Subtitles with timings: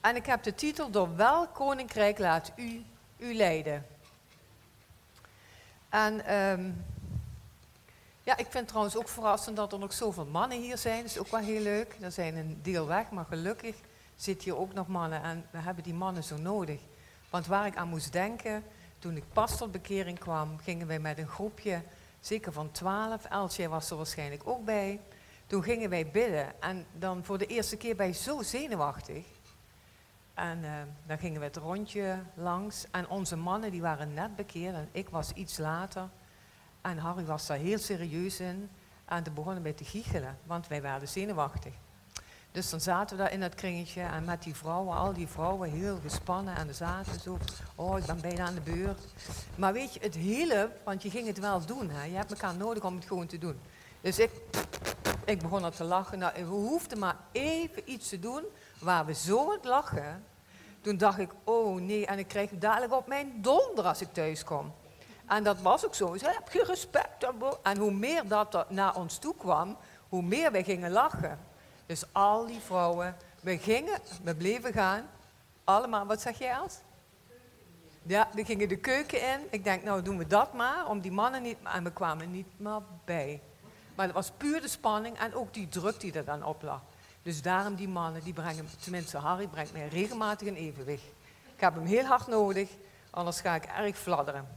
[0.00, 2.84] En ik heb de titel Door welk koninkrijk laat u
[3.18, 3.86] u leiden?
[5.88, 6.70] En ehm,
[8.22, 11.02] ja, ik vind trouwens ook verrassend dat er nog zoveel mannen hier zijn.
[11.02, 11.96] Dat is ook wel heel leuk.
[12.00, 13.76] Er zijn een deel weg, maar gelukkig
[14.16, 15.22] zitten hier ook nog mannen.
[15.22, 16.80] En we hebben die mannen zo nodig.
[17.30, 18.64] Want waar ik aan moest denken,
[18.98, 21.82] toen ik pas tot bekering kwam, gingen wij met een groepje,
[22.20, 25.00] zeker van twaalf, Eltje was er waarschijnlijk ook bij.
[25.46, 29.24] Toen gingen wij bidden en dan voor de eerste keer je zo zenuwachtig.
[30.40, 30.70] En uh,
[31.06, 35.08] dan gingen we het rondje langs en onze mannen die waren net bekeerd en ik
[35.08, 36.08] was iets later.
[36.80, 38.70] En Harry was daar heel serieus in
[39.04, 41.72] en toen begonnen wij te giechelen, want wij werden zenuwachtig.
[42.52, 45.70] Dus dan zaten we daar in dat kringetje en met die vrouwen, al die vrouwen
[45.70, 47.38] heel gespannen en zaten zo,
[47.74, 49.00] oh ik ben bijna aan de beurt.
[49.54, 51.90] Maar weet je, het hielp, want je ging het wel doen.
[51.90, 52.04] Hè?
[52.04, 53.60] Je hebt elkaar nodig om het gewoon te doen.
[54.00, 54.30] Dus ik,
[55.24, 56.18] ik begon er te lachen.
[56.18, 58.44] Nou, we hoefden maar even iets te doen
[58.78, 60.24] waar we zo het lachen.
[60.80, 64.44] Toen dacht ik, oh nee, en ik krijg dadelijk op mijn donder als ik thuis
[64.44, 64.72] kom.
[65.26, 66.16] En dat was ook zo.
[66.16, 67.26] Zei, heb je respect?
[67.62, 69.76] En hoe meer dat naar ons toe kwam,
[70.08, 71.38] hoe meer wij gingen lachen.
[71.86, 75.10] Dus al die vrouwen, we gingen, we bleven gaan.
[75.64, 76.78] Allemaal, wat zeg jij als?
[78.02, 79.40] Ja, we gingen de keuken in.
[79.50, 81.56] Ik denk, nou doen we dat maar, om die mannen niet...
[81.64, 83.42] En we kwamen niet meer bij.
[83.94, 86.80] Maar het was puur de spanning en ook die druk die er dan op lag.
[87.22, 91.04] Dus daarom die mannen, die brengen, tenminste Harry brengt mij regelmatig in evenwicht.
[91.54, 92.68] Ik heb hem heel hard nodig,
[93.10, 94.48] anders ga ik erg fladderen.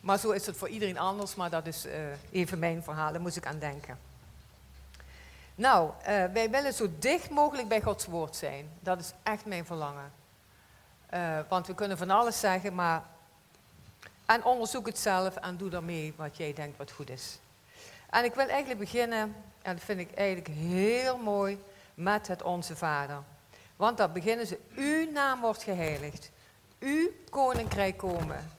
[0.00, 1.92] Maar zo is het voor iedereen anders, maar dat is uh,
[2.30, 3.98] even mijn verhaal, daar moest ik aan denken.
[5.54, 8.68] Nou, uh, wij willen zo dicht mogelijk bij Gods woord zijn.
[8.80, 10.12] Dat is echt mijn verlangen.
[11.14, 13.02] Uh, want we kunnen van alles zeggen, maar.
[14.26, 17.38] En onderzoek het zelf en doe daarmee wat jij denkt wat goed is.
[18.10, 21.58] En ik wil eigenlijk beginnen, en dat vind ik eigenlijk heel mooi,
[21.98, 23.22] met het Onze Vader.
[23.76, 26.30] Want daar beginnen ze, uw naam wordt geheiligd.
[26.78, 28.50] Uw koninkrijk komen.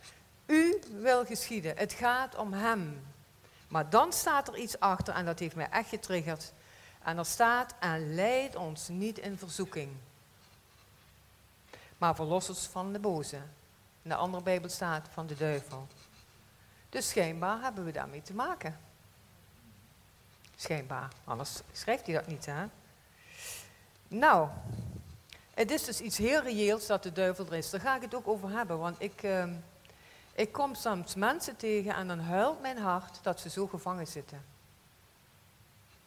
[0.46, 1.78] U wil geschieden.
[1.78, 3.08] Het gaat om Hem.
[3.68, 6.54] Maar dan staat er iets achter en dat heeft mij echt getriggerd.
[7.04, 9.92] En er staat, en leid ons niet in verzoeking.
[11.98, 13.38] Maar verlos ons van de boze.
[14.02, 15.88] In de andere Bijbel staat van de duivel.
[16.90, 18.80] Dus schijnbaar hebben we daarmee te maken.
[20.56, 22.66] Schijnbaar, anders schrijft hij dat niet, hè?
[24.10, 24.50] Nou,
[25.54, 27.70] het is dus iets heel reëels dat de duivel er is.
[27.70, 29.44] Daar ga ik het ook over hebben, want ik, uh,
[30.34, 34.46] ik kom soms mensen tegen en dan huilt mijn hart dat ze zo gevangen zitten.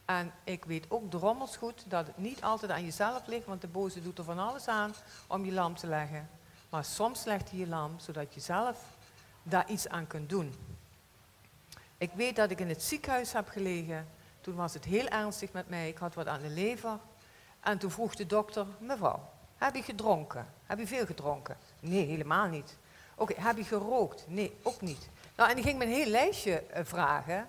[0.05, 3.67] En ik weet ook drommels goed dat het niet altijd aan jezelf ligt, want de
[3.67, 4.95] boze doet er van alles aan
[5.27, 6.29] om je lam te leggen.
[6.69, 8.79] Maar soms legt hij je lam, zodat je zelf
[9.43, 10.55] daar iets aan kunt doen.
[11.99, 14.09] Ik weet dat ik in het ziekenhuis heb gelegen.
[14.41, 15.89] Toen was het heel ernstig met mij.
[15.89, 16.99] Ik had wat aan de lever.
[17.63, 20.47] En toen vroeg de dokter, mevrouw, heb je gedronken?
[20.67, 21.57] Heb je veel gedronken?
[21.81, 22.77] Nee, helemaal niet.
[23.15, 24.25] Oké, heb je gerookt?
[24.29, 25.09] Nee, ook niet.
[25.37, 27.49] Nou, en die ging me een heel lijstje eh, vragen.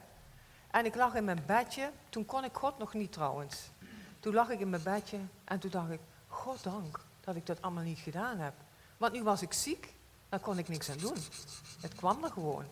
[0.72, 1.92] En ik lag in mijn bedje.
[2.10, 3.72] Toen kon ik God nog niet trouwens.
[4.20, 7.62] Toen lag ik in mijn bedje en toen dacht ik, God dank dat ik dat
[7.62, 8.54] allemaal niet gedaan heb.
[8.98, 9.94] Want nu was ik ziek,
[10.30, 11.18] dan kon ik niks aan doen.
[11.82, 12.66] Het kwam er gewoon.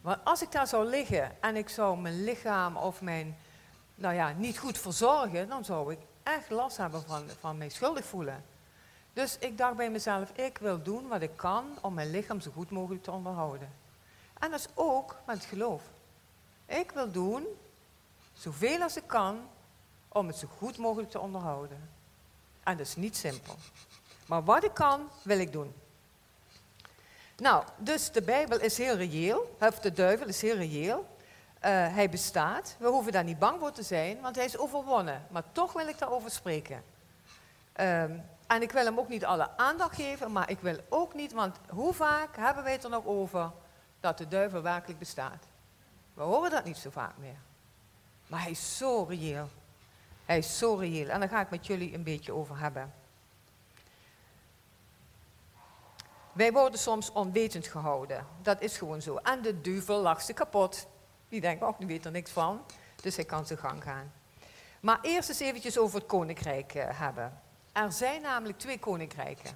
[0.00, 3.36] Maar als ik daar zou liggen en ik zou mijn lichaam of mijn,
[3.94, 8.04] nou ja, niet goed verzorgen, dan zou ik echt last hebben van, van mij schuldig
[8.04, 8.44] voelen.
[9.12, 12.50] Dus ik dacht bij mezelf, ik wil doen wat ik kan om mijn lichaam zo
[12.50, 13.72] goed mogelijk te onderhouden.
[14.38, 15.82] En dat is ook met geloof.
[16.66, 17.46] Ik wil doen
[18.32, 19.48] zoveel als ik kan
[20.08, 21.90] om het zo goed mogelijk te onderhouden.
[22.62, 23.54] En dat is niet simpel.
[24.26, 25.74] Maar wat ik kan, wil ik doen.
[27.36, 31.15] Nou, dus de Bijbel is heel reëel, of de duivel is heel reëel.
[31.66, 32.76] Uh, hij bestaat.
[32.78, 35.26] We hoeven daar niet bang voor te zijn, want hij is overwonnen.
[35.30, 36.84] Maar toch wil ik daarover spreken.
[37.80, 41.32] Um, en ik wil hem ook niet alle aandacht geven, maar ik wil ook niet,
[41.32, 43.50] want hoe vaak hebben wij het er nog over
[44.00, 45.44] dat de duivel werkelijk bestaat?
[46.14, 47.38] We horen dat niet zo vaak meer.
[48.26, 49.48] Maar hij is zo reëel.
[50.24, 51.08] Hij is zo reëel.
[51.08, 52.94] En daar ga ik met jullie een beetje over hebben.
[56.32, 58.26] Wij worden soms onwetend gehouden.
[58.42, 59.16] Dat is gewoon zo.
[59.16, 60.86] En de duivel lacht ze kapot.
[61.28, 62.60] Die denkt, oh, die weet er niks van.
[63.02, 64.12] Dus hij kan zijn gang gaan.
[64.80, 67.40] Maar eerst eens eventjes over het koninkrijk uh, hebben.
[67.72, 69.50] Er zijn namelijk twee koninkrijken.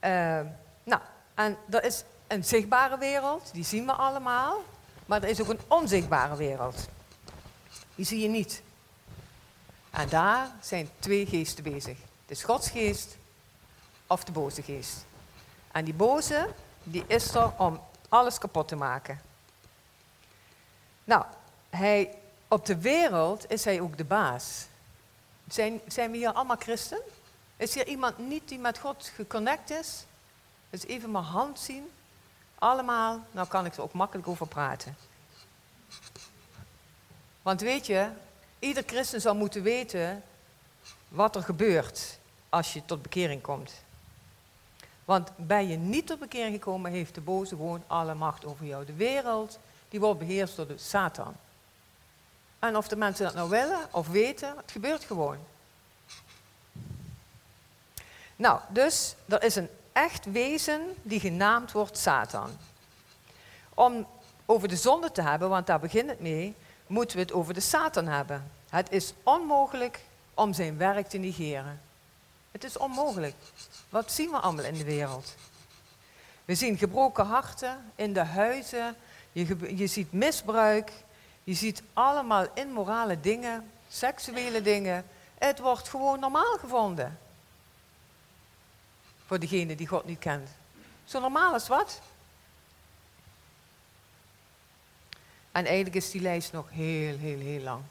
[0.00, 0.40] Uh,
[0.82, 1.00] nou,
[1.34, 4.62] en dat is een zichtbare wereld, die zien we allemaal.
[5.06, 6.88] Maar er is ook een onzichtbare wereld.
[7.94, 8.62] Die zie je niet.
[9.90, 11.98] En daar zijn twee geesten bezig.
[11.98, 13.16] Het is Gods geest
[14.06, 15.04] of de boze geest.
[15.72, 16.48] En die boze,
[16.82, 19.20] die is er om alles kapot te maken.
[21.10, 21.24] Nou,
[21.70, 22.14] hij,
[22.48, 24.66] op de wereld is hij ook de baas.
[25.48, 27.00] Zijn, zijn we hier allemaal christen?
[27.56, 30.04] Is hier iemand niet die met God geconnect is?
[30.70, 31.90] Dus even mijn hand zien.
[32.58, 34.96] Allemaal, nou kan ik er ook makkelijk over praten.
[37.42, 38.08] Want weet je,
[38.58, 40.22] ieder christen zou moeten weten
[41.08, 42.18] wat er gebeurt
[42.48, 43.72] als je tot bekering komt.
[45.04, 48.84] Want ben je niet tot bekering gekomen, heeft de boze gewoon alle macht over jou.
[48.84, 49.58] De wereld,
[49.90, 51.36] die wordt beheerst door de Satan.
[52.58, 55.38] En of de mensen dat nou willen of weten, het gebeurt gewoon.
[58.36, 62.50] Nou, dus er is een echt wezen die genaamd wordt Satan.
[63.74, 64.06] Om
[64.46, 66.54] over de zonde te hebben, want daar begint het mee,
[66.86, 68.50] moeten we het over de Satan hebben.
[68.68, 70.00] Het is onmogelijk
[70.34, 71.80] om zijn werk te negeren.
[72.50, 73.34] Het is onmogelijk.
[73.88, 75.34] Wat zien we allemaal in de wereld?
[76.44, 78.96] We zien gebroken harten in de huizen.
[79.32, 80.92] Je, je ziet misbruik.
[81.44, 85.04] Je ziet allemaal immorale dingen, seksuele dingen.
[85.38, 87.18] Het wordt gewoon normaal gevonden.
[89.26, 90.48] Voor degene die God niet kent.
[91.04, 92.00] Zo normaal als wat?
[95.52, 97.82] En eigenlijk is die lijst nog heel, heel, heel lang.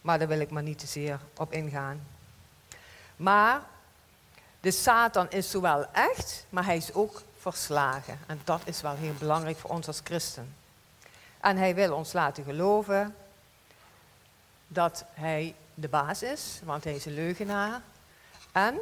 [0.00, 2.06] Maar daar wil ik maar niet te zeer op ingaan.
[3.16, 3.62] Maar
[4.60, 8.18] de Satan is zowel echt, maar hij is ook verslagen.
[8.26, 10.54] En dat is wel heel belangrijk voor ons als christen.
[11.40, 13.14] En hij wil ons laten geloven
[14.68, 17.80] dat hij de baas is, want hij is een leugenaar.
[18.52, 18.78] En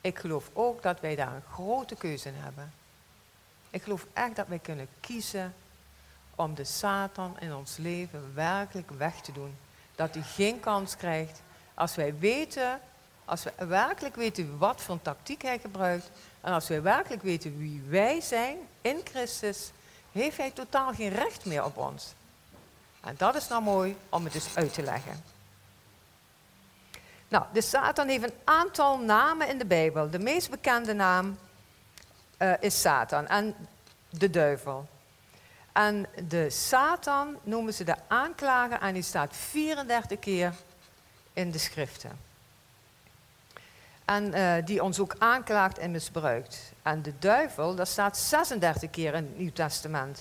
[0.00, 2.72] ik geloof ook dat wij daar een grote keuze in hebben.
[3.70, 5.54] Ik geloof echt dat wij kunnen kiezen
[6.34, 9.56] om de Satan in ons leven werkelijk weg te doen.
[9.94, 11.42] Dat hij geen kans krijgt
[11.74, 12.80] als wij weten,
[13.24, 16.10] als we werkelijk weten wat voor tactiek hij gebruikt.
[16.40, 19.70] En als wij werkelijk weten wie wij zijn in Christus,
[20.12, 22.12] heeft hij totaal geen recht meer op ons.
[23.00, 25.22] En dat is nou mooi om het dus uit te leggen.
[27.28, 30.10] Nou, de Satan heeft een aantal namen in de Bijbel.
[30.10, 31.38] De meest bekende naam
[32.38, 33.54] uh, is Satan en
[34.10, 34.88] de duivel.
[35.72, 40.54] En de Satan noemen ze de aanklager en die staat 34 keer
[41.32, 42.27] in de schriften.
[44.08, 46.72] En uh, die ons ook aanklaagt en misbruikt.
[46.82, 50.20] En de duivel, dat staat 36 keer in het Nieuw Testament.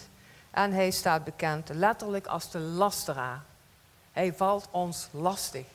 [0.52, 3.42] En hij staat bekend letterlijk als de lasteraar.
[4.12, 5.66] Hij valt ons lastig.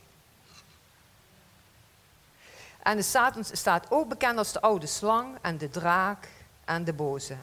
[2.82, 6.28] En de Satan staat ook bekend als de oude slang en de draak
[6.64, 7.36] en de boze.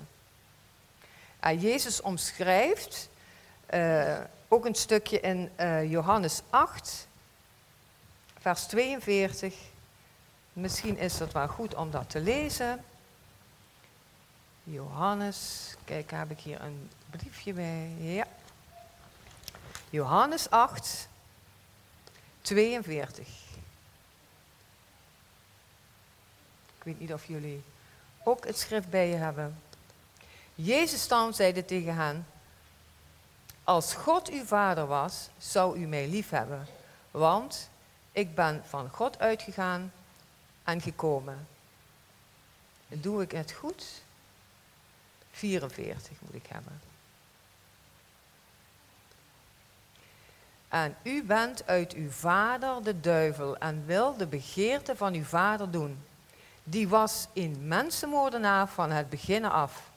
[1.39, 3.09] En Jezus omschrijft
[3.73, 4.17] uh,
[4.47, 7.07] ook een stukje in uh, Johannes 8,
[8.39, 9.68] vers 42.
[10.53, 12.83] Misschien is het wel goed om dat te lezen.
[14.63, 17.91] Johannes, kijk, heb ik hier een briefje bij.
[17.97, 18.25] Ja.
[19.89, 21.07] Johannes 8,
[22.41, 23.27] 42.
[26.77, 27.63] Ik weet niet of jullie
[28.23, 29.61] ook het schrift bij je hebben.
[30.55, 32.27] Jezus dan zeide tegen hen,
[33.63, 36.67] als God uw vader was, zou u mij lief hebben,
[37.11, 37.69] want
[38.11, 39.91] ik ben van God uitgegaan
[40.69, 41.47] en gekomen.
[42.87, 43.85] Doe ik het goed?
[45.31, 46.81] 44 moet ik hebben.
[50.67, 55.71] En u bent uit uw vader de duivel en wil de begeerte van uw vader
[55.71, 56.03] doen.
[56.63, 59.89] Die was een mensenmoordenaar van het begin af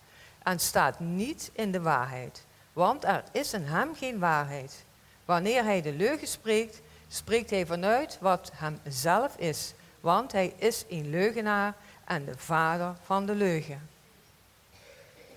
[0.43, 2.45] en staat niet in de waarheid.
[2.73, 4.85] Want er is in hem geen waarheid.
[5.25, 9.75] Wanneer hij de leugen spreekt, spreekt hij vanuit wat hem zelf is.
[10.03, 13.89] Want hij is een leugenaar en de vader van de leugen.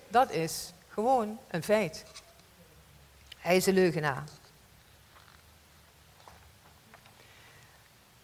[0.08, 2.04] Dat is gewoon een feit.
[3.38, 4.24] Hij is een leugenaar.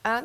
[0.00, 0.24] En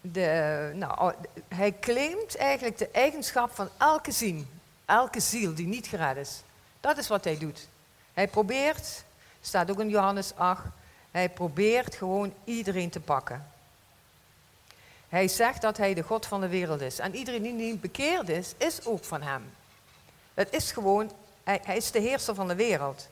[0.00, 1.12] de, nou, oh,
[1.48, 4.44] hij claimt eigenlijk de eigenschap van elke ziel,
[4.84, 6.42] elke ziel die niet gered is.
[6.80, 7.68] Dat is wat hij doet.
[8.12, 9.04] Hij probeert,
[9.40, 10.62] staat ook in Johannes 8,
[11.10, 13.46] hij probeert gewoon iedereen te pakken.
[15.10, 16.98] Hij zegt dat hij de God van de wereld is.
[16.98, 19.52] En iedereen die niet bekeerd is, is ook van hem.
[20.34, 21.10] Het is gewoon,
[21.42, 23.08] hij, is de heerser van de wereld.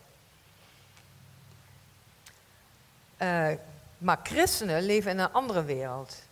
[3.22, 3.48] Uh,
[3.98, 6.22] maar christenen leven in een andere wereld.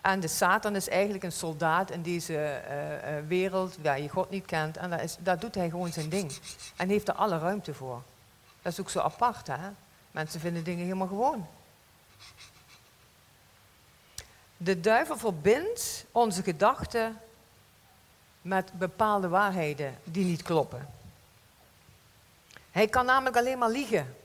[0.00, 4.30] En de Satan is eigenlijk een soldaat in deze uh, uh, wereld waar je God
[4.30, 4.76] niet kent.
[4.76, 6.38] En daar, is, doet hij gewoon zijn ding.
[6.76, 8.02] En heeft er alle ruimte voor.
[8.62, 9.70] Dat is ook zo apart, hè?
[10.10, 11.46] Mensen vinden dingen helemaal gewoon.
[14.62, 17.20] De duivel verbindt onze gedachten
[18.42, 20.90] met bepaalde waarheden die niet kloppen.
[22.70, 24.16] Hij kan namelijk alleen maar liegen.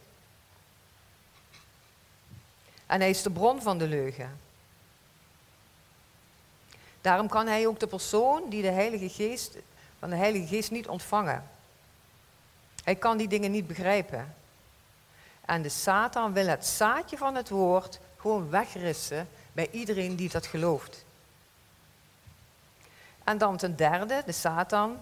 [2.85, 4.39] En hij is de bron van de leugen.
[7.01, 9.57] Daarom kan hij ook de persoon die de Heilige Geest,
[9.99, 11.49] van de Heilige Geest niet ontvangen.
[12.83, 14.35] Hij kan die dingen niet begrijpen.
[15.45, 20.45] En de Satan wil het zaadje van het woord gewoon wegrissen bij iedereen die dat
[20.45, 21.05] gelooft.
[23.23, 24.97] En dan ten derde, de Satan,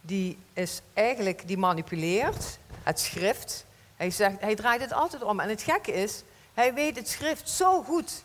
[0.00, 3.64] die is eigenlijk, die manipuleert het schrift.
[3.96, 5.40] Hij, zegt, hij draait het altijd om.
[5.40, 6.22] En het gekke is,
[6.54, 8.24] hij weet het schrift zo goed.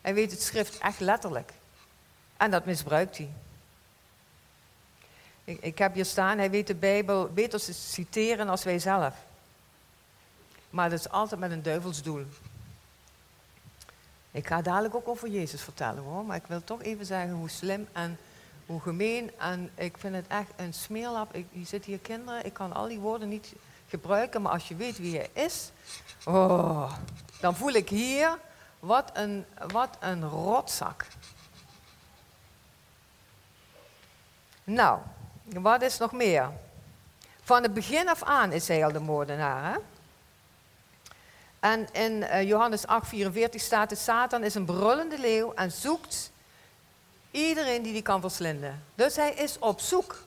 [0.00, 1.52] Hij weet het schrift echt letterlijk.
[2.36, 3.30] En dat misbruikt hij.
[5.44, 9.14] Ik, ik heb hier staan, hij weet de Bijbel beter te citeren als wij zelf.
[10.70, 12.26] Maar dat is altijd met een duivelsdoel.
[14.30, 17.50] Ik ga dadelijk ook over Jezus vertellen hoor, maar ik wil toch even zeggen hoe
[17.50, 18.18] slim en
[18.66, 19.30] hoe gemeen.
[19.38, 21.34] En ik vind het echt een smeerlap.
[21.34, 23.52] Ik, hier zitten hier kinderen, ik kan al die woorden niet
[23.88, 25.70] gebruiken, maar als je weet wie hij is,
[26.24, 26.92] oh,
[27.40, 28.38] dan voel ik hier
[28.78, 31.06] wat een, wat een rotzak.
[34.64, 34.98] Nou,
[35.44, 36.50] wat is nog meer?
[37.42, 39.72] Van het begin af aan is hij al de moordenaar.
[39.72, 39.78] Hè?
[41.60, 42.90] En in uh, Johannes 8:44
[43.54, 46.30] staat: de Satan is een brullende leeuw en zoekt
[47.30, 48.84] iedereen die die kan verslinden.
[48.94, 50.22] Dus hij is op zoek.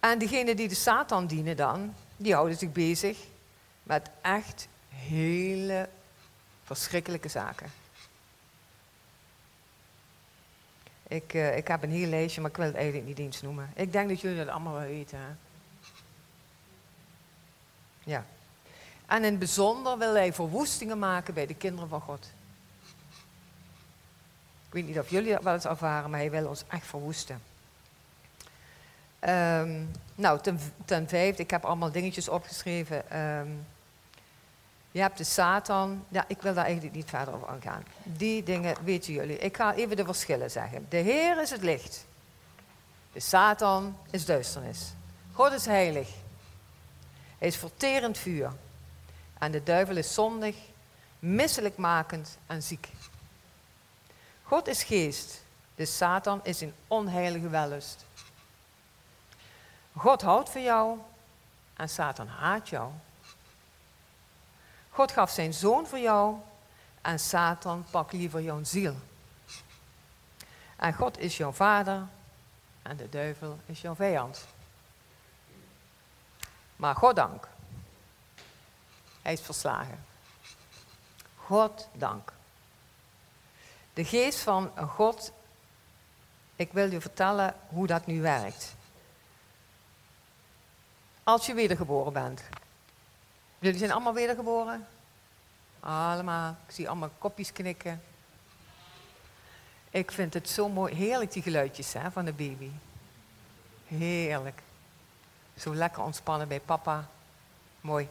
[0.00, 3.18] En diegenen die de Satan dienen dan, die houden zich bezig
[3.82, 5.88] met echt hele
[6.64, 7.70] verschrikkelijke zaken.
[11.08, 13.70] Ik, uh, ik heb een heel lijstje, maar ik wil het eigenlijk niet eens noemen.
[13.74, 15.18] Ik denk dat jullie dat allemaal wel weten.
[15.18, 15.47] Hè?
[18.08, 18.24] Ja.
[19.06, 22.30] En in het bijzonder wil hij verwoestingen maken bij de kinderen van God.
[24.66, 27.42] Ik weet niet of jullie dat wel eens ervaren, maar hij wil ons echt verwoesten.
[29.20, 33.18] Um, nou, ten, ten, vijfde, ik heb allemaal dingetjes opgeschreven.
[33.20, 33.66] Um,
[34.90, 36.04] je hebt de Satan.
[36.08, 37.84] Ja, ik wil daar eigenlijk niet verder op aangaan.
[38.02, 39.38] Die dingen weten jullie.
[39.38, 40.86] Ik ga even de verschillen zeggen.
[40.88, 42.04] De Heer is het licht.
[43.12, 44.92] De Satan is duisternis.
[45.32, 46.08] God is heilig.
[47.38, 48.52] Hij is verterend vuur.
[49.38, 50.56] En de duivel is zondig,
[51.18, 52.88] misselijkmakend en ziek.
[54.42, 55.42] God is geest.
[55.74, 58.04] De Satan is een onheilige wellust.
[59.96, 60.98] God houdt van jou
[61.76, 62.92] en Satan haat jou.
[64.90, 66.36] God gaf zijn zoon voor jou
[67.00, 68.94] en Satan pakt liever jouw ziel.
[70.76, 72.06] En God is jouw vader
[72.82, 74.46] en de duivel is jouw vijand.
[76.78, 77.48] Maar God dank.
[79.22, 80.04] Hij is verslagen.
[81.36, 82.32] God dank.
[83.94, 85.32] De geest van God,
[86.56, 88.74] ik wil je vertellen hoe dat nu werkt.
[91.24, 92.42] Als je wedergeboren bent.
[93.58, 94.86] Jullie zijn allemaal wedergeboren?
[95.80, 96.56] Allemaal.
[96.66, 98.02] Ik zie allemaal kopjes knikken.
[99.90, 100.94] Ik vind het zo mooi.
[100.94, 102.70] Heerlijk die geluidjes hè, van de baby.
[103.86, 104.62] Heerlijk.
[105.58, 107.08] Zo lekker ontspannen bij papa.
[107.80, 108.08] Mooi.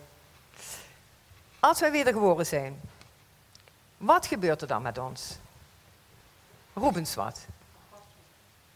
[1.60, 2.82] Als wij wedergeboren zijn,
[3.98, 5.38] wat gebeurt er dan met ons?
[6.74, 7.46] Roep eens wat.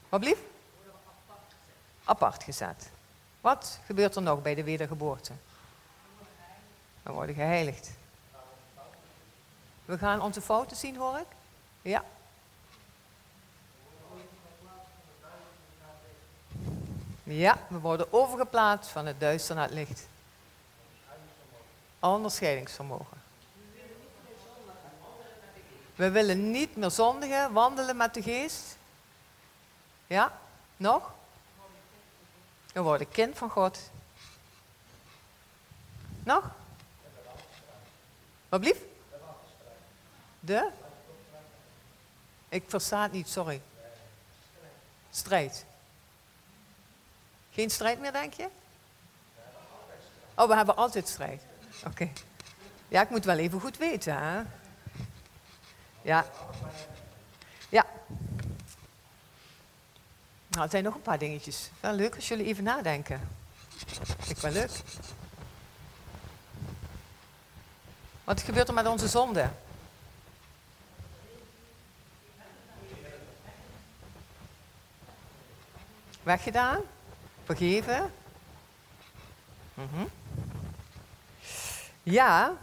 [0.10, 0.38] Wat blief?
[2.04, 2.90] Apart gezet.
[3.42, 5.34] Wat gebeurt er nog bij de wedergeboorte?
[7.04, 7.92] We worden geheiligd.
[9.86, 11.28] We gaan onze fouten zien, hoor ik?
[11.82, 12.04] Ja.
[17.32, 20.08] Ja, we worden overgeplaatst van het duister naar het licht.
[22.00, 23.22] Onderscheidingsvermogen.
[25.96, 28.78] We willen niet meer zondigen, wandelen met de geest.
[30.08, 30.40] Ja,
[30.78, 31.14] nog?
[32.74, 33.80] We worden kind van God.
[36.24, 36.52] Nog?
[38.50, 38.76] Wat?
[40.40, 40.70] De?
[42.50, 43.62] Ik versta het niet, sorry.
[45.12, 45.66] Strijd.
[47.52, 48.48] Geen strijd meer, denk je?
[50.36, 51.42] Oh, we hebben altijd strijd.
[51.86, 52.10] Oké.
[52.88, 54.42] Ja, ik moet wel even goed weten, hè?
[56.02, 56.26] Ja.
[57.70, 57.86] Ja.
[60.48, 61.70] Nou, het zijn nog een paar dingetjes.
[61.80, 63.30] Wel leuk als jullie even nadenken.
[64.28, 64.72] Ik wel leuk.
[68.24, 69.50] Wat gebeurt er met onze zonde?
[76.24, 76.82] Weggedaan?
[79.74, 80.10] Mm
[82.04, 82.54] Ja.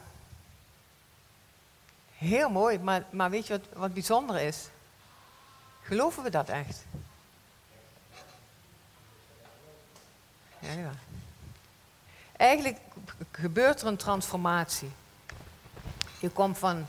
[2.16, 4.68] Heel mooi, maar, maar weet je wat, wat bijzonder is?
[5.82, 6.84] Geloven we dat echt?
[10.58, 10.90] Ja.
[12.36, 12.78] Eigenlijk
[13.30, 14.90] gebeurt er een transformatie.
[16.18, 16.86] Je komt van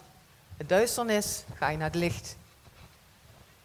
[0.58, 2.38] het duisternis, ga je naar het licht.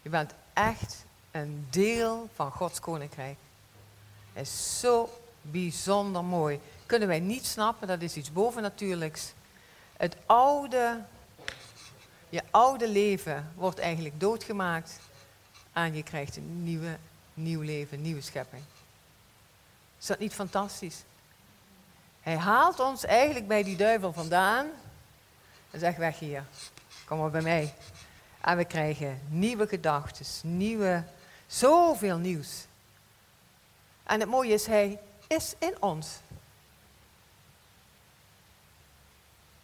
[0.03, 3.37] Je bent echt een deel van Gods koninkrijk.
[4.35, 5.11] Is zo
[5.43, 6.61] bijzonder mooi.
[6.87, 9.33] Kunnen wij niet snappen, dat is iets bovennatuurlijks.
[9.97, 11.01] Het oude,
[12.29, 14.99] je oude leven wordt eigenlijk doodgemaakt
[15.73, 16.97] en je krijgt een nieuwe,
[17.35, 18.63] nieuw leven, nieuwe schepping.
[19.99, 21.03] Is dat niet fantastisch?
[22.21, 24.67] Hij haalt ons eigenlijk bij die duivel vandaan
[25.71, 26.45] en zegt weg hier,
[27.05, 27.75] kom maar bij mij.
[28.41, 30.27] En we krijgen nieuwe gedachten,
[30.57, 31.05] nieuwe,
[31.47, 32.67] zoveel nieuws.
[34.05, 36.09] En het mooie is, hij is in ons.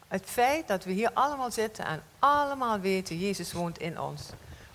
[0.08, 4.22] Het feit dat we hier allemaal zitten en allemaal weten, Jezus woont in ons.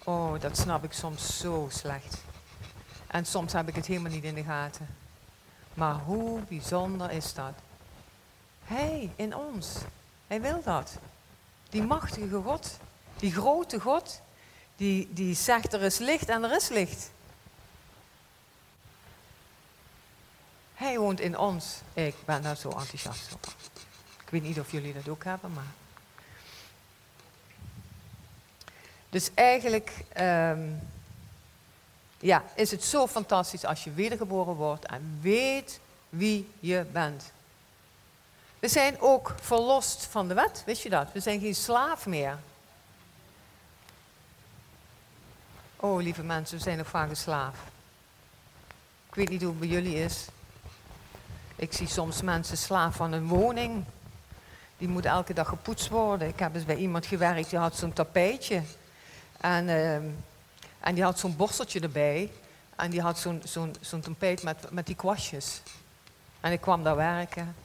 [0.04, 2.24] Oh, dat snap ik soms zo slecht.
[3.08, 4.88] En soms heb ik het helemaal niet in de gaten.
[5.74, 7.54] Maar hoe bijzonder is dat?
[8.64, 9.76] Hij in ons.
[10.28, 10.98] Hij wil dat.
[11.70, 12.78] Die machtige God.
[13.16, 14.22] Die grote God.
[14.76, 17.12] Die, die zegt er is licht en er is licht.
[20.76, 21.82] Hij woont in ons.
[21.94, 23.58] Ik ben daar zo enthousiast over.
[24.24, 25.74] Ik weet niet of jullie dat ook hebben, maar.
[29.10, 30.70] Dus eigenlijk ehm,
[32.20, 35.80] ja, is het zo fantastisch als je wedergeboren wordt en weet
[36.10, 37.32] wie je bent.
[38.60, 41.12] We zijn ook verlost van de wet, wist je dat?
[41.12, 42.40] We zijn geen slaaf meer.
[45.76, 47.56] Oh, lieve mensen, we zijn nog vaak een slaaf.
[49.08, 50.26] Ik weet niet hoe het bij jullie is.
[51.56, 53.84] Ik zie soms mensen slaaf van een woning.
[54.78, 56.28] Die moet elke dag gepoetst worden.
[56.28, 58.62] Ik heb eens bij iemand gewerkt, die had zo'n tapijtje.
[59.38, 59.96] En, uh,
[60.80, 62.32] en die had zo'n borsteltje erbij.
[62.76, 63.42] En die had zo'n
[63.82, 65.62] zo'n tapijt met, met die kwastjes.
[66.40, 67.56] En ik kwam daar werken.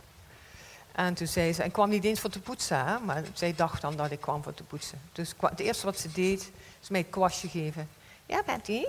[0.93, 3.81] En toen zei ze, ik kwam niet eens voor te poetsen, hè, maar zij dacht
[3.81, 5.01] dan dat ik kwam voor te poetsen.
[5.13, 6.51] Dus het eerste wat ze deed,
[6.83, 7.89] is mij een kwastje geven.
[8.27, 8.85] Ja, Betty,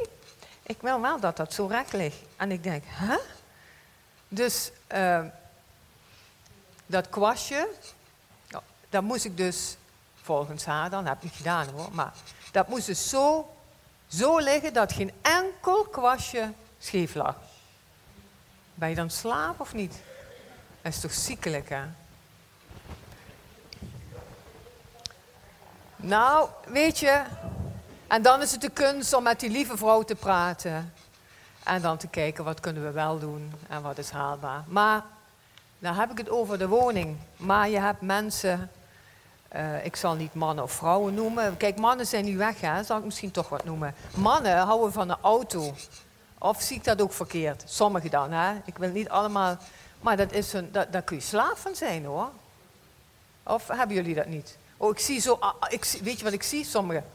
[0.64, 2.18] ik wil wel dat dat zo recht ligt.
[2.36, 3.06] En ik denk, hè?
[3.06, 3.18] Huh?
[4.34, 5.26] Dus uh,
[6.86, 7.70] dat kwastje,
[8.90, 9.78] dat moest ik dus,
[10.22, 12.14] volgens haar dan, heb ik gedaan hoor, maar
[12.52, 13.54] dat moest dus zo,
[14.08, 17.36] zo liggen dat geen enkel kwastje scheef lag.
[18.74, 19.96] Ben je dan slaap of niet?
[20.82, 21.84] Dat is toch ziekelijk, hè?
[25.96, 27.24] Nou, weet je,
[28.08, 30.94] en dan is het de kunst om met die lieve vrouw te praten.
[31.64, 34.64] En dan te kijken wat kunnen we wel doen en wat is haalbaar.
[34.68, 35.04] Maar
[35.80, 37.18] dan heb ik het over de woning.
[37.38, 38.72] Maar je hebt mensen,
[39.56, 41.58] uh, ik zal niet mannen of vrouwen noemen.
[41.58, 42.84] Kijk, mannen zijn nu weg, hè?
[42.84, 43.96] zal ik misschien toch wat noemen.
[44.16, 45.74] Mannen houden van een auto.
[46.38, 47.64] Of zie ik dat ook verkeerd?
[47.66, 48.54] Sommigen dan, hè?
[48.66, 49.58] Ik wil niet allemaal.
[50.00, 52.30] Maar dat is een, dat, daar kun je slaaf van zijn hoor.
[53.44, 54.58] Of hebben jullie dat niet?
[54.78, 55.38] Oh, ik zie zo.
[55.40, 56.66] Ah, ah, ik, weet je wat ik zie?
[56.66, 57.06] Sommigen.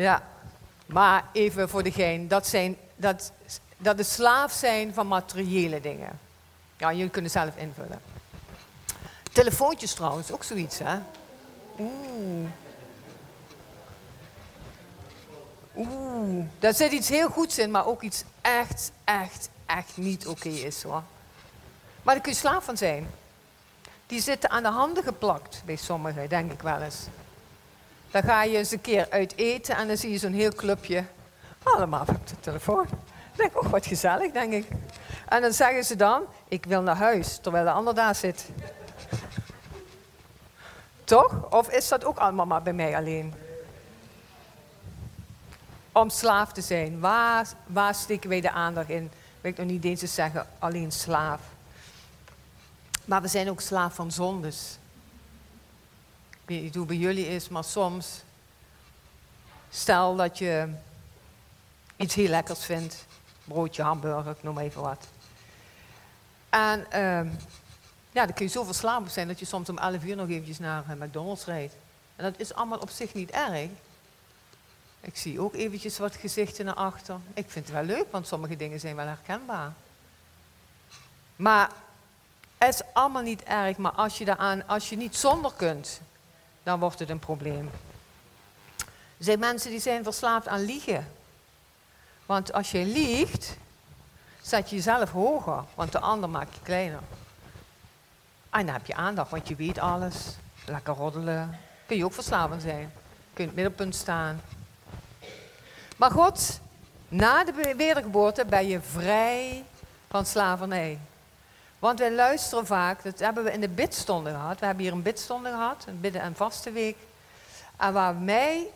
[0.00, 0.22] Ja,
[0.86, 3.32] maar even voor degene, dat, zijn, dat,
[3.76, 6.18] dat de slaaf zijn van materiële dingen.
[6.76, 8.00] Ja, jullie kunnen zelf invullen.
[9.32, 10.98] Telefoontjes trouwens, ook zoiets, hè?
[11.78, 12.48] Oeh.
[15.76, 20.48] Oeh, daar zit iets heel goeds in, maar ook iets echt, echt, echt niet oké
[20.48, 21.02] is hoor.
[22.02, 23.10] Maar daar kun je slaaf van zijn.
[24.06, 27.06] Die zitten aan de handen geplakt bij sommigen, denk ik wel eens.
[28.10, 31.04] Dan ga je eens een keer uit eten en dan zie je zo'n heel clubje.
[31.62, 32.86] Allemaal op de telefoon.
[32.88, 32.98] Dan
[33.36, 34.66] denk ik, wat gezellig, denk ik.
[35.28, 38.48] En dan zeggen ze dan, ik wil naar huis, terwijl de ander daar zit.
[41.04, 41.50] Toch?
[41.50, 43.34] Of is dat ook allemaal maar bij mij alleen?
[45.92, 47.00] Om slaaf te zijn.
[47.00, 49.10] Waar, waar steken wij de aandacht in?
[49.40, 51.40] Wil ik nog niet eens zeggen, alleen slaaf.
[53.04, 54.78] Maar we zijn ook slaaf van zondes
[56.50, 58.22] weet niet hoe bij jullie is, maar soms,
[59.70, 60.68] stel dat je
[61.96, 63.06] iets heel lekkers vindt,
[63.44, 65.06] broodje, hamburger, ik noem even wat.
[66.48, 67.32] En uh,
[68.12, 70.58] ja, dan kun je zo verslaafd zijn dat je soms om 11 uur nog eventjes
[70.58, 71.74] naar uh, McDonald's rijdt.
[72.16, 73.68] En dat is allemaal op zich niet erg.
[75.00, 77.16] Ik zie ook eventjes wat gezichten naar achter.
[77.34, 79.72] Ik vind het wel leuk, want sommige dingen zijn wel herkenbaar.
[81.36, 81.70] Maar
[82.58, 86.00] het is allemaal niet erg, maar als je, daaraan, als je niet zonder kunt,
[86.70, 87.70] dan wordt het een probleem.
[89.18, 91.12] Er zijn mensen die zijn verslaafd aan liegen.
[92.26, 93.56] Want als je liegt,
[94.40, 97.00] zet je jezelf hoger, want de ander maakt je kleiner.
[98.50, 100.16] En dan heb je aandacht, want je weet alles.
[100.66, 101.58] Lekker roddelen.
[101.86, 102.92] Kun je ook verslaafd zijn.
[103.32, 104.40] Kun je in het middelpunt staan.
[105.96, 106.60] Maar God,
[107.08, 109.64] na de wedergeboorte ben je vrij
[110.08, 110.98] van slavernij.
[111.80, 114.60] Want wij luisteren vaak, dat hebben we in de bidstonde gehad.
[114.60, 116.96] We hebben hier een bidstonde gehad, een bidden- en vaste week.
[117.76, 118.66] En waar mij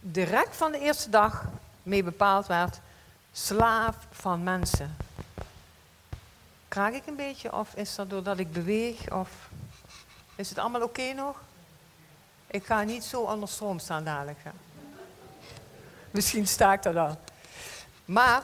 [0.00, 1.44] direct van de eerste dag
[1.82, 2.78] mee bepaald werd,
[3.32, 4.96] slaaf van mensen.
[6.68, 9.30] Kraak ik een beetje of is dat doordat ik beweeg of
[10.34, 11.36] is het allemaal oké nog?
[12.46, 14.38] Ik ga niet zo onder stroom staan dadelijk.
[16.10, 17.16] Misschien sta ik er dan.
[18.04, 18.42] Maar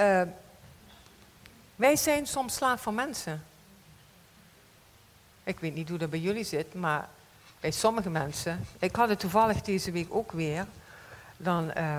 [0.00, 0.22] uh,
[1.76, 3.44] wij zijn soms slaaf van mensen.
[5.44, 7.08] Ik weet niet hoe dat bij jullie zit, maar
[7.60, 8.66] bij sommige mensen.
[8.78, 10.66] Ik had het toevallig deze week ook weer.
[11.36, 11.98] Dan uh,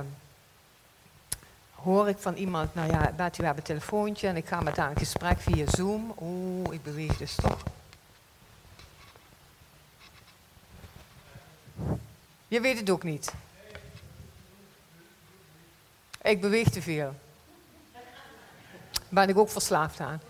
[1.75, 4.77] hoor ik van iemand, nou ja, Betty, we hebben een telefoontje en ik ga met
[4.77, 6.13] haar een gesprek via Zoom.
[6.21, 7.63] Oeh, ik beweeg dus toch.
[12.47, 13.33] Je weet het ook niet.
[16.21, 17.15] Ik beweeg te veel.
[19.13, 20.21] Ben ik ook verslaafd aan.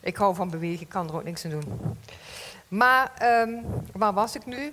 [0.00, 1.96] Ik hou van bewegen, ik kan er ook niks aan doen.
[2.68, 4.72] Maar um, waar was ik nu?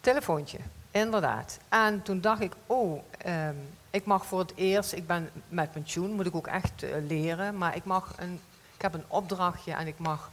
[0.00, 0.58] Telefoontje,
[0.90, 1.58] inderdaad.
[1.68, 6.12] En toen dacht ik, oh, um, ik mag voor het eerst, ik ben met pensioen,
[6.12, 8.40] moet ik ook echt uh, leren, maar ik mag een,
[8.74, 10.30] ik heb een opdrachtje en ik mag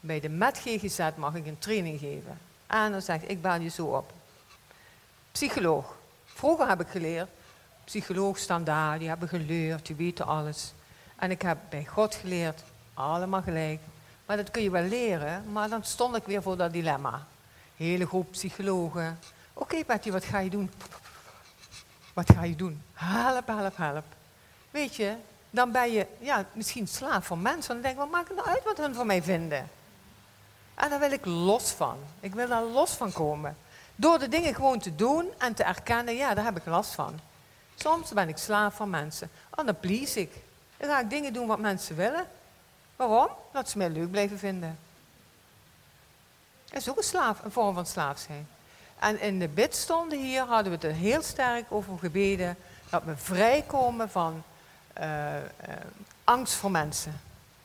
[0.00, 2.38] bij de Met GGZ mag ik een training geven.
[2.66, 4.12] En dan zeg ik, ik bel je zo op.
[5.32, 5.96] Psycholoog.
[6.24, 7.28] Vroeger heb ik geleerd,
[7.90, 10.72] psycholoog staan daar, die hebben geleerd, die weten alles.
[11.16, 12.62] En ik heb bij God geleerd,
[12.94, 13.80] allemaal gelijk.
[14.26, 17.26] Maar dat kun je wel leren, maar dan stond ik weer voor dat dilemma.
[17.76, 19.18] Hele groep psychologen.
[19.52, 20.70] Oké okay, Betty, wat ga je doen?
[22.14, 22.82] Wat ga je doen?
[22.92, 24.04] Help, help, help.
[24.70, 25.14] Weet je,
[25.50, 27.72] dan ben je ja, misschien slaaf van mensen.
[27.72, 29.68] Dan denk ik, wat maakt het nou uit wat hun van mij vinden?
[30.74, 31.96] En daar wil ik los van.
[32.20, 33.56] Ik wil daar los van komen.
[33.96, 37.20] Door de dingen gewoon te doen en te erkennen, ja, daar heb ik last van.
[37.82, 39.30] Soms ben ik slaaf van mensen.
[39.50, 39.76] Oh, dan
[40.14, 40.32] ik.
[40.76, 42.26] Dan ga ik dingen doen wat mensen willen.
[42.96, 43.28] Waarom?
[43.52, 44.78] Dat ze mij leuk blijven vinden.
[46.64, 48.48] Dat is ook een, slaaf, een vorm van slaaf zijn.
[48.98, 52.56] En in de bidstonden hier hadden we het er heel sterk over gebeden
[52.90, 54.42] dat we vrijkomen van
[54.98, 55.42] uh, uh,
[56.24, 57.20] angst voor mensen.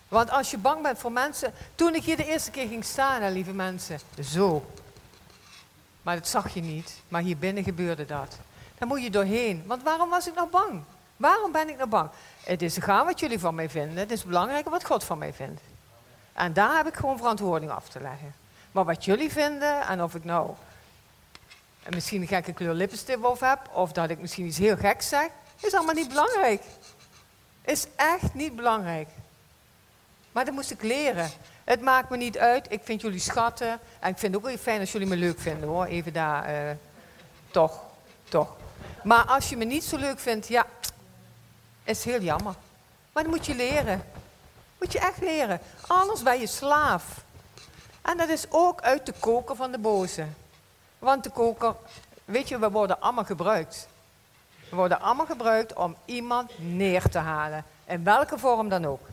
[0.08, 1.54] Want als je bang bent voor mensen.
[1.76, 4.00] Toen ik hier de eerste keer ging staan, lieve mensen.
[4.24, 4.66] Zo.
[6.02, 7.02] Maar dat zag je niet.
[7.08, 8.38] Maar hier binnen gebeurde dat.
[8.78, 9.64] Daar moet je doorheen.
[9.66, 10.84] Want waarom was ik nou bang?
[11.18, 12.10] Waarom ben ik nou bang?
[12.44, 13.98] Het is gaan wat jullie van mij vinden.
[13.98, 15.62] Het is belangrijker wat God van mij vindt.
[16.34, 18.36] En daar heb ik gewoon verantwoording af te leggen.
[18.72, 20.50] Maar wat jullie vinden en of ik nou
[21.90, 25.30] misschien een gekke kleur lippenstift op heb, of dat ik misschien iets heel geks zeg,
[25.60, 26.64] is allemaal niet belangrijk.
[27.62, 29.10] Is echt niet belangrijk.
[30.32, 31.30] Maar dat moest ik leren.
[31.64, 32.72] Het maakt me niet uit.
[32.72, 33.80] Ik vind jullie schatten.
[34.00, 35.86] En ik vind het ook heel fijn als jullie me leuk vinden hoor.
[35.86, 36.50] Even daar.
[36.50, 36.72] Uh,
[37.52, 37.80] toch.
[38.30, 38.56] Toch.
[39.06, 40.66] Maar als je me niet zo leuk vindt, ja.
[41.84, 42.56] Is heel jammer.
[43.12, 44.04] Maar dat moet je leren.
[44.80, 45.60] Moet je echt leren.
[45.88, 47.24] Anders ben je slaaf.
[48.02, 50.26] En dat is ook uit de koker van de boze.
[51.00, 51.76] Want de koker,
[52.26, 53.88] weet je, we worden allemaal gebruikt.
[54.70, 57.66] We worden allemaal gebruikt om iemand neer te halen.
[57.86, 59.08] In welke vorm dan ook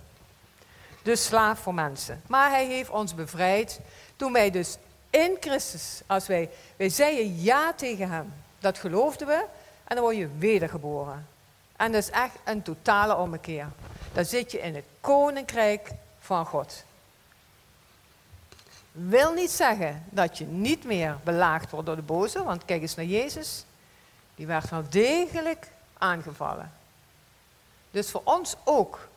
[1.03, 2.23] dus slaaf voor mensen.
[2.27, 3.81] Maar hij heeft ons bevrijd
[4.17, 4.77] toen wij dus
[5.11, 9.45] in Christus, als wij, wij zeiden ja tegen hem, dat geloofden we,
[9.93, 11.29] en dan word je wedergeboren.
[11.77, 13.69] En dat is echt een totale ommekeer.
[14.13, 16.85] Dan zit je in het koninkrijk van God.
[18.93, 22.95] Wil niet zeggen dat je niet meer belaagd wordt door de boze, want kijk eens
[22.95, 23.65] naar Jezus.
[24.35, 26.73] Die werd wel degelijk aangevallen.
[27.91, 29.09] Dus voor ons ook.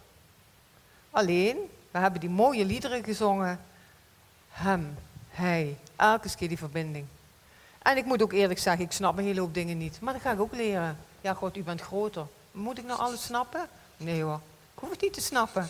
[1.12, 1.58] Alleen,
[1.92, 3.60] we hebben die mooie liederen gezongen.
[4.50, 4.98] Hem,
[5.30, 7.06] hij, elke keer die verbinding.
[7.86, 10.00] En ik moet ook eerlijk zeggen, ik snap een hele hoop dingen niet.
[10.02, 10.98] Maar dat ga ik ook leren.
[11.22, 12.28] Ja, God, u bent groter.
[12.52, 13.68] Moet ik nou alles snappen?
[13.98, 14.40] Nee hoor,
[14.74, 15.70] ik hoef het niet te snappen.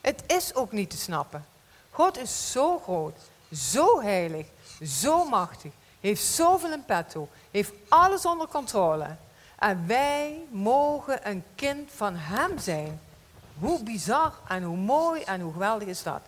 [0.00, 1.44] Het is ook niet te snappen.
[1.90, 3.16] God is zo groot,
[3.52, 4.46] zo heilig,
[4.82, 9.16] zo machtig, heeft zoveel in petto, heeft alles onder controle.
[9.58, 13.00] En wij mogen een kind van Hem zijn.
[13.58, 16.20] Hoe bizar en hoe mooi en hoe geweldig is dat?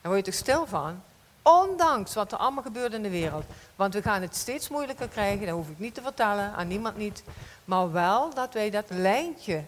[0.00, 1.02] Daar word je toch stil van?
[1.42, 3.44] Ondanks wat er allemaal gebeurt in de wereld.
[3.76, 6.96] Want we gaan het steeds moeilijker krijgen, dat hoef ik niet te vertellen, aan niemand
[6.96, 7.22] niet.
[7.64, 9.64] Maar wel dat wij dat lijntje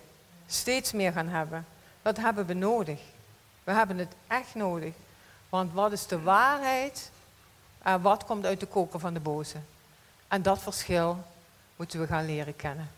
[0.47, 1.67] steeds meer gaan hebben.
[2.03, 3.01] Dat hebben we nodig.
[3.65, 4.95] We hebben het echt nodig.
[5.49, 7.11] Want wat is de waarheid
[7.83, 9.57] en wat komt uit de koker van de boze?
[10.29, 11.19] En dat verschil
[11.77, 12.91] moeten we gaan leren kennen.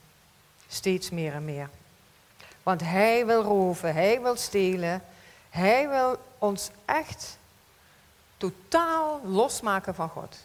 [0.69, 1.69] Steeds meer en meer.
[2.63, 5.03] Want hij wil roven, hij wil stelen,
[5.51, 7.39] hij wil ons echt
[8.37, 10.37] totaal losmaken van God.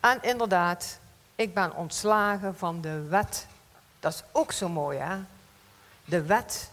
[0.00, 0.98] En inderdaad,
[1.34, 3.46] ik ben ontslagen van de wet
[4.00, 5.16] Dat is ook zo mooi, hè?
[6.04, 6.70] De wet.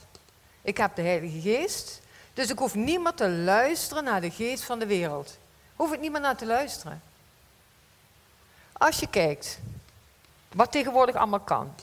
[0.62, 2.02] Ik heb de Heilige Geest,
[2.34, 5.38] dus ik hoef niemand te luisteren naar de geest van de wereld.
[5.76, 7.02] Hoef ik niemand naar te luisteren.
[8.74, 9.60] Als je kijkt,
[10.54, 11.74] wat tegenwoordig allemaal kan.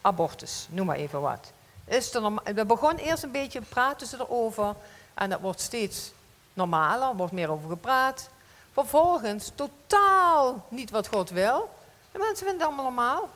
[0.00, 1.52] Abortus, noem maar even wat.
[1.84, 4.74] Is er we begonnen eerst een beetje praten ze erover.
[5.14, 6.12] En dat wordt steeds
[6.52, 8.28] normaler, er wordt meer over gepraat.
[8.72, 11.70] Vervolgens totaal niet wat God wil.
[12.12, 13.28] De mensen vinden het allemaal normaal.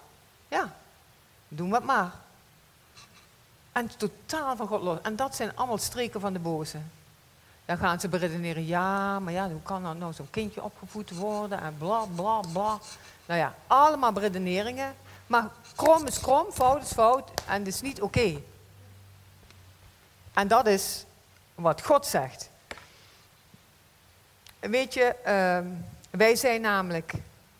[0.49, 0.73] Ja,
[1.49, 2.13] doen het maar.
[3.73, 4.99] En totaal van God los.
[5.03, 6.79] En dat zijn allemaal streken van de boze.
[7.65, 11.61] Dan gaan ze beredeneren, ja, maar ja, hoe kan dan nou zo'n kindje opgevoed worden
[11.61, 12.79] en bla bla bla.
[13.27, 14.95] Nou ja, allemaal beredeneringen.
[15.27, 18.41] Maar krom is krom, fout is fout en het is niet oké.
[20.33, 21.05] En dat is
[21.55, 22.51] wat God zegt.
[24.61, 25.67] Weet je, ehm,
[26.11, 27.13] wij zijn namelijk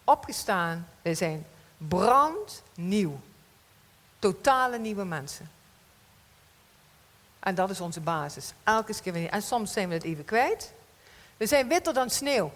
[0.05, 3.21] opgestaan, wij zijn brandnieuw.
[4.19, 5.51] Totale nieuwe mensen.
[7.41, 8.53] En dat is onze basis.
[8.63, 9.29] Elke keer.
[9.29, 10.73] En soms zijn we het even kwijt.
[11.37, 12.53] We zijn witter dan sneeuw.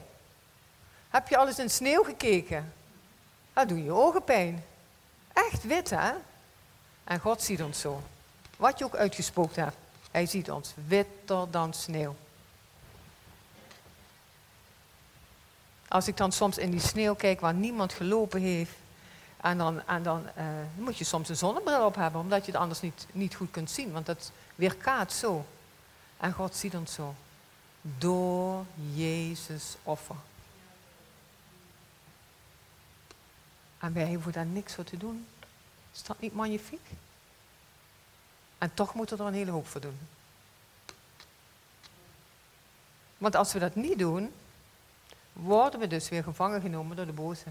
[1.09, 2.73] Heb je al eens in sneeuw gekeken?
[3.53, 4.65] Dat doet je ogen pijn.
[5.33, 6.13] Echt wit, hè?
[7.05, 8.03] En God ziet ons zo.
[8.57, 9.77] Wat je ook uitgespookt hebt.
[10.11, 12.17] Hij ziet ons witter dan sneeuw.
[15.89, 18.73] Als ik dan soms in die sneeuw kijk waar niemand gelopen heeft.
[19.41, 20.45] En dan, en dan uh,
[20.77, 23.71] moet je soms een zonnebril op hebben, omdat je het anders niet, niet goed kunt
[23.71, 23.93] zien.
[23.93, 25.45] Want dat weerkaat zo.
[26.17, 27.15] En God ziet ons zo.
[27.83, 30.17] Door Jezus offer.
[33.79, 35.27] En wij hoeven daar niks voor te doen.
[35.95, 36.87] Is dat niet magnifiek?
[38.59, 39.99] En toch moeten we er een hele hoop voor doen.
[43.19, 44.33] Want als we dat niet doen,
[45.33, 47.45] worden we dus weer gevangen genomen door de boze.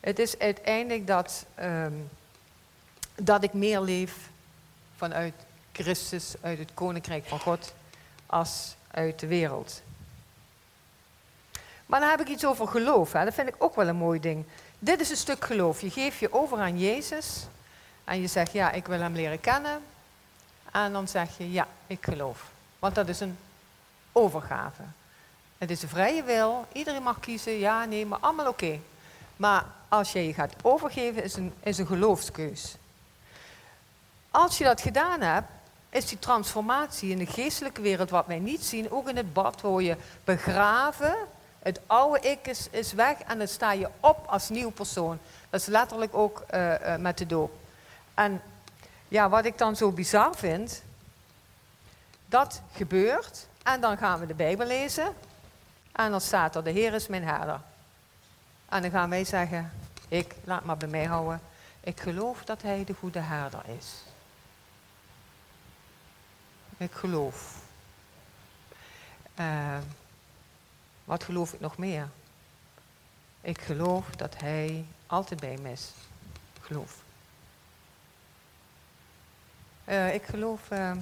[0.00, 1.92] Het is uiteindelijk dat, ehm,
[3.14, 4.30] dat ik meer leef
[4.96, 5.34] vanuit
[5.72, 7.74] Christus, uit het koninkrijk van God,
[8.26, 9.82] als uit de wereld.
[11.86, 13.12] Maar dan heb ik iets over geloof.
[13.12, 13.24] Hè.
[13.24, 14.44] Dat vind ik ook wel een mooi ding.
[14.84, 15.80] Dit is een stuk geloof.
[15.80, 17.46] Je geeft je over aan Jezus.
[18.04, 19.82] En je zegt, ja, ik wil hem leren kennen.
[20.72, 22.50] En dan zeg je, ja, ik geloof.
[22.78, 23.38] Want dat is een
[24.12, 24.82] overgave.
[25.58, 26.66] Het is een vrije wil.
[26.72, 28.78] Iedereen mag kiezen, ja, nee, maar allemaal oké.
[29.36, 32.76] Maar als je je gaat overgeven, is een, is een geloofskeus.
[34.30, 35.50] Als je dat gedaan hebt,
[35.90, 39.60] is die transformatie in de geestelijke wereld, wat wij niet zien, ook in het bad,
[39.60, 41.14] waar je begraven
[41.62, 45.18] het oude ik is, is weg en dan sta je op als nieuw persoon.
[45.50, 47.52] Dat is letterlijk ook uh, met de doop.
[48.14, 48.42] En
[49.08, 50.82] ja, wat ik dan zo bizar vind,
[52.26, 55.14] dat gebeurt en dan gaan we de Bijbel lezen
[55.92, 57.60] en dan staat er, de Heer is mijn herder.
[58.68, 59.72] En dan gaan wij zeggen,
[60.08, 61.40] ik, laat maar bij mij houden,
[61.80, 64.02] ik geloof dat Hij de goede herder is.
[66.76, 67.60] Ik geloof.
[69.40, 69.76] Uh,
[71.04, 72.08] wat geloof ik nog meer?
[73.40, 75.90] Ik geloof dat Hij altijd bij me is.
[76.60, 77.02] Geloof.
[79.88, 80.96] Uh, ik geloof uh,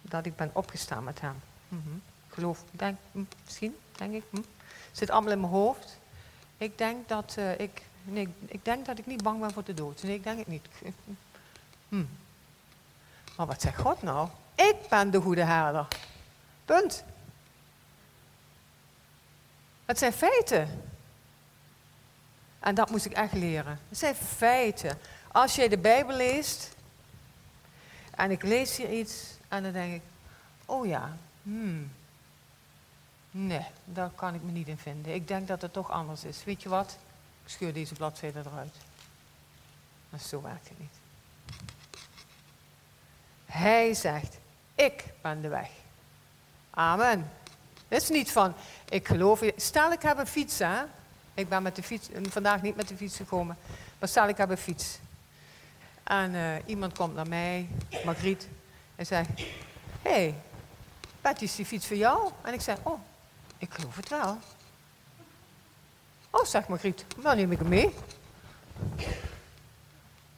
[0.00, 1.40] dat ik ben opgestaan met Hem.
[1.68, 2.02] -hmm.
[2.28, 4.24] Geloof, denk, mm, misschien, denk ik.
[4.30, 4.44] Mm.
[4.92, 5.98] Zit allemaal in mijn hoofd.
[6.56, 9.74] Ik denk dat uh, ik, nee, ik denk dat ik niet bang ben voor de
[9.74, 10.02] dood.
[10.02, 10.68] Nee, ik denk het niet.
[11.88, 12.04] Hm.
[13.36, 14.28] Maar wat zegt God nou?
[14.54, 15.86] Ik ben de goede herder.
[16.64, 17.04] Punt.
[19.84, 20.82] Het zijn feiten.
[22.60, 23.78] En dat moest ik echt leren.
[23.88, 24.98] Het zijn feiten.
[25.32, 26.74] Als je de Bijbel leest
[28.10, 30.02] en ik lees hier iets en dan denk ik,
[30.64, 31.92] oh ja, hmm,
[33.30, 35.14] nee, daar kan ik me niet in vinden.
[35.14, 36.44] Ik denk dat het toch anders is.
[36.44, 36.98] Weet je wat?
[37.44, 38.74] Ik scheur deze bladzijde eruit.
[40.08, 40.94] Maar zo werkt het niet.
[43.46, 44.38] Hij zegt,
[44.74, 45.70] ik ben de weg.
[46.70, 47.30] Amen.
[47.94, 48.54] Het is niet van,
[48.88, 50.82] ik geloof, stel ik heb een fiets, hè.
[51.34, 53.56] Ik ben met de fiets, vandaag niet met de fiets gekomen,
[53.98, 54.98] maar stel ik heb een fiets.
[56.02, 57.68] En uh, iemand komt naar mij,
[58.04, 58.48] Margriet,
[58.96, 59.28] en zegt,
[60.02, 60.34] hé, hey,
[61.20, 62.30] Betty, is die fiets voor jou?
[62.42, 63.00] En ik zeg, oh,
[63.58, 64.38] ik geloof het wel.
[66.30, 67.94] Oh, zegt Margriet, dan neem ik hem mee.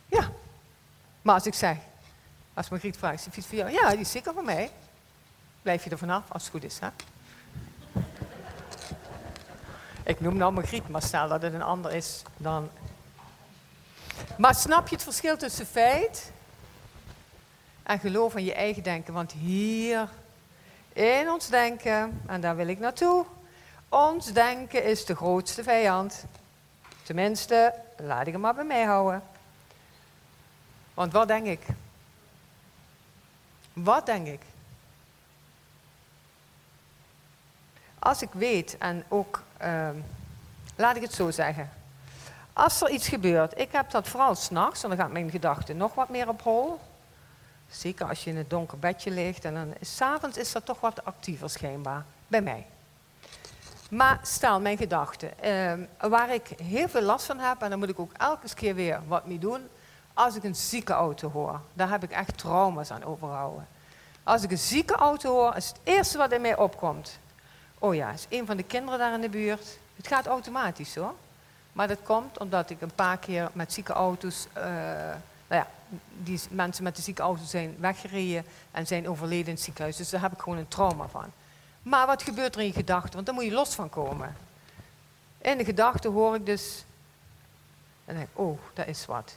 [0.07, 0.31] Ja.
[1.23, 1.77] Maar als ik zeg,
[2.55, 3.71] als Margriet vraagt, is die fiets voor jou?
[3.71, 4.71] Ja, die is zeker voor mij.
[5.63, 6.89] Blijf je er vanaf, als het goed is, hè?
[10.07, 12.71] Ik noem nou Margriet, maar stel dat het een ander is, dan...
[14.39, 16.33] Maar snap je het verschil tussen feit
[17.83, 19.15] en geloof in je eigen denken?
[19.15, 20.09] Want hier,
[20.93, 23.25] in ons denken, en daar wil ik naartoe,
[23.89, 26.25] ons denken is de grootste vijand.
[27.03, 29.23] Tenminste, laat ik hem maar bij mij houden.
[30.95, 31.67] Want wat denk ik?
[33.73, 34.43] Wat denk ik?
[37.99, 39.97] Als ik weet en ook, ehm,
[40.77, 41.71] laat ik het zo zeggen.
[42.53, 45.95] Als er iets gebeurt, ik heb dat vooral s'nachts, en dan gaat mijn gedachten nog
[45.95, 46.79] wat meer op hol.
[47.71, 49.45] Zeker als je in het donker bedje ligt.
[49.45, 52.05] En dan s'avonds is dat toch wat actiever schijnbaar.
[52.29, 52.67] Bij mij.
[53.91, 55.41] Maar stel, mijn gedachten.
[55.41, 58.75] Ehm, waar ik heel veel last van heb, en dan moet ik ook elke keer
[58.75, 59.69] weer wat mee doen.
[60.15, 63.67] Als ik een zieke auto hoor, daar heb ik echt trauma's aan overhouden.
[64.23, 67.19] Als ik een zieke auto hoor, is het eerste wat in mij opkomt.
[67.79, 69.79] Oh ja, is een van de kinderen daar in de buurt.
[69.97, 71.15] Het gaat automatisch hoor.
[71.73, 75.17] Maar dat komt omdat ik een paar keer met zieke auto's, uh, nou
[75.49, 75.67] ja,
[76.23, 79.97] die mensen met de zieke auto zijn weggereden en zijn overleden in het ziekenhuis.
[79.97, 81.33] Dus daar heb ik gewoon een trauma van.
[81.83, 83.13] Maar wat gebeurt er in je gedachten?
[83.13, 84.37] Want daar moet je los van komen.
[85.39, 86.85] In de gedachten hoor ik dus,
[88.05, 89.37] en denk ik, oh, dat is wat.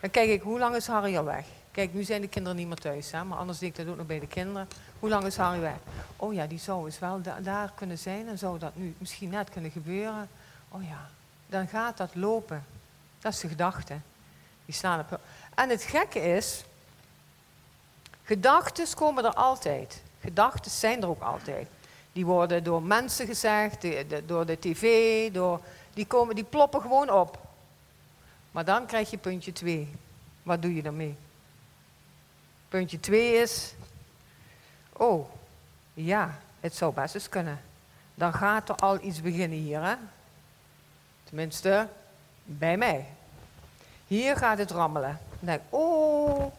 [0.00, 1.46] Dan kijk ik, hoe lang is Harry al weg?
[1.70, 3.24] Kijk, nu zijn de kinderen niet meer thuis, hè?
[3.24, 4.68] maar anders deed ik dat ook nog bij de kinderen.
[5.04, 5.76] Hoe lang is Harry weg?
[6.16, 9.50] Oh ja, die zou eens wel daar kunnen zijn en zou dat nu misschien net
[9.50, 10.28] kunnen gebeuren.
[10.68, 11.08] Oh ja,
[11.46, 12.64] dan gaat dat lopen.
[13.18, 13.96] Dat is de gedachte.
[14.64, 15.20] Die slaan op.
[15.54, 16.64] En het gekke is,
[18.22, 20.02] gedachten komen er altijd.
[20.20, 21.68] Gedachten zijn er ook altijd.
[22.12, 23.86] Die worden door mensen gezegd,
[24.26, 25.60] door de tv, door,
[25.94, 27.38] die, komen, die ploppen gewoon op.
[28.50, 29.88] Maar dan krijg je puntje 2.
[30.42, 31.16] Wat doe je daarmee?
[32.68, 33.74] Puntje 2 is,
[34.96, 35.26] oh,
[35.94, 37.60] ja, het zou best eens kunnen.
[38.14, 39.94] Dan gaat er al iets beginnen hier, hè?
[41.24, 41.88] Tenminste,
[42.44, 43.06] bij mij.
[44.06, 45.18] Hier gaat het rammelen.
[45.28, 46.52] Dan denk ik, oh.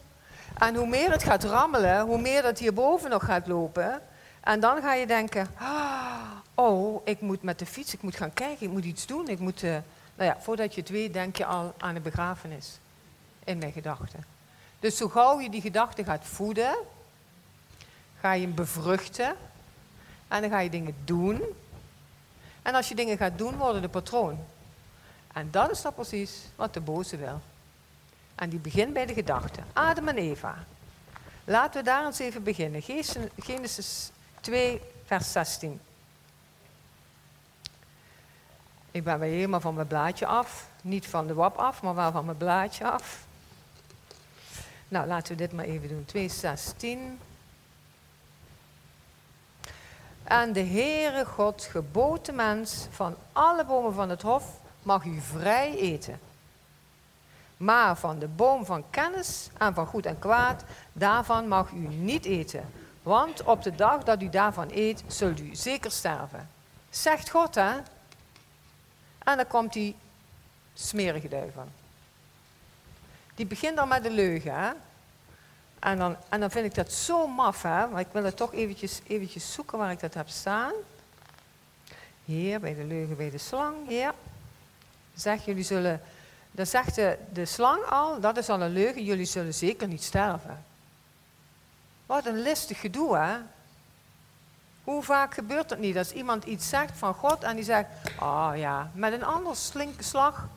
[0.58, 4.00] En hoe meer het gaat rammelen, hoe meer dat hierboven nog gaat lopen.
[4.40, 8.32] En dan ga je denken, ah, oh, ik moet met de fiets, ik moet gaan
[8.32, 9.28] kijken, ik moet iets doen.
[9.28, 9.70] Ik moet, uh,
[10.14, 12.78] nou ja, voordat je het weet, denk je al aan een begrafenis.
[13.44, 14.24] In mijn gedachten.
[14.80, 16.76] Dus zo gauw je die gedachte gaat voeden,
[18.20, 19.36] ga je hem bevruchten.
[20.28, 21.42] En dan ga je dingen doen.
[22.62, 24.38] En als je dingen gaat doen, worden de patroon.
[25.32, 27.40] En dat is dan precies wat de boze wil.
[28.34, 29.60] En die begint bij de gedachte.
[29.72, 30.64] Adam en Eva.
[31.44, 32.82] Laten we daar eens even beginnen.
[33.36, 35.80] Genesis 2, vers 16.
[38.90, 40.68] Ik ben weer helemaal van mijn blaadje af.
[40.82, 43.26] Niet van de wap af, maar wel van mijn blaadje af.
[44.88, 46.04] Nou, laten we dit maar even doen.
[46.04, 47.18] 2, 16.
[50.26, 54.44] En de Heere God gebood de mens van alle bomen van het hof
[54.82, 56.20] mag u vrij eten.
[57.56, 62.24] Maar van de boom van kennis en van goed en kwaad, daarvan mag u niet
[62.24, 62.70] eten.
[63.02, 66.50] Want op de dag dat u daarvan eet, zult u zeker sterven.
[66.90, 67.76] Zegt God, hè?
[69.18, 69.96] En dan komt die
[70.74, 71.68] smerige duivel.
[73.34, 74.70] Die begint dan met de leugen, hè?
[75.78, 77.86] En dan, en dan vind ik dat zo maf, hè?
[77.86, 80.72] Maar ik wil het toch eventjes, eventjes zoeken waar ik dat heb staan.
[82.24, 84.12] Hier, bij de leugen, bij de slang, hier.
[85.14, 86.02] Zeg, jullie zullen,
[86.50, 90.64] dan zegt de, slang al, dat is al een leugen, jullie zullen zeker niet sterven.
[92.06, 93.36] Wat een listig gedoe, hè?
[94.84, 95.98] Hoe vaak gebeurt dat niet?
[95.98, 97.88] Als iemand iets zegt van God en die zegt,
[98.20, 99.56] oh ja, met een ander
[99.98, 100.48] slag,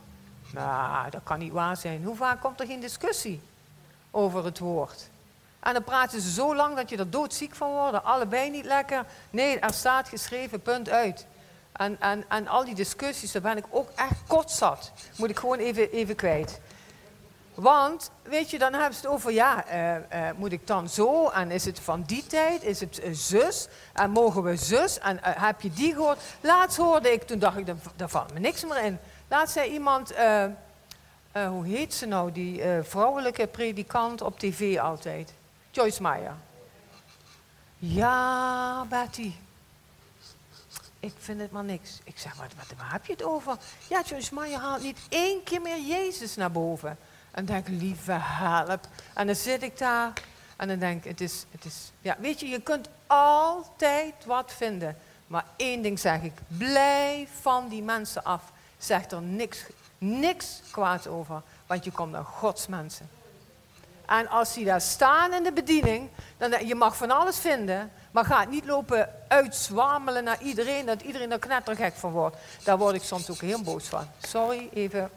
[0.53, 2.03] nou, dat kan niet waar zijn.
[2.03, 3.41] Hoe vaak komt er geen discussie
[4.11, 5.09] over het woord?
[5.59, 9.05] En dan praten ze zo lang dat je er doodziek van wordt, allebei niet lekker.
[9.29, 11.25] Nee, er staat geschreven, punt uit.
[11.71, 14.91] En, en, en al die discussies, daar ben ik ook echt kotzat.
[15.17, 16.59] Moet ik gewoon even, even kwijt.
[17.53, 20.01] Want, weet je, dan hebben ze het over, ja, uh, uh,
[20.35, 21.29] moet ik dan zo?
[21.29, 22.63] En is het van die tijd?
[22.63, 23.67] Is het uh, zus?
[23.93, 24.99] En mogen we zus?
[24.99, 26.19] En heb je die gehoord?
[26.41, 28.99] Laatst hoorde ik, toen dacht ik, daar valt me niks meer in.
[29.27, 30.13] Laatst zei iemand,
[31.31, 35.33] hoe heet ze nou, die vrouwelijke predikant op tv altijd?
[35.71, 36.35] Joyce Meyer.
[37.77, 39.31] Ja, Betty.
[40.99, 41.99] Ik vind het maar niks.
[42.03, 43.57] Ik zeg, wat, wat, waar heb je het over?
[43.87, 46.97] Ja, Joyce Meyer haalt niet één keer meer Jezus naar boven.
[47.31, 48.87] En denk, lieve help.
[49.13, 50.13] En dan zit ik daar
[50.55, 51.91] en dan denk ik, het is, het is...
[52.01, 54.97] Ja, weet je, je kunt altijd wat vinden.
[55.27, 58.51] Maar één ding zeg ik, blijf van die mensen af.
[58.77, 59.65] Zeg er niks,
[59.99, 63.09] niks kwaad over, want je komt naar Gods mensen.
[64.05, 68.25] En als die daar staan in de bediening, dan je mag van alles vinden, maar
[68.25, 72.37] ga niet lopen uitzwamelen naar iedereen, dat iedereen er knettergek van wordt.
[72.63, 74.07] Daar word ik soms ook heel boos van.
[74.19, 75.09] Sorry, even.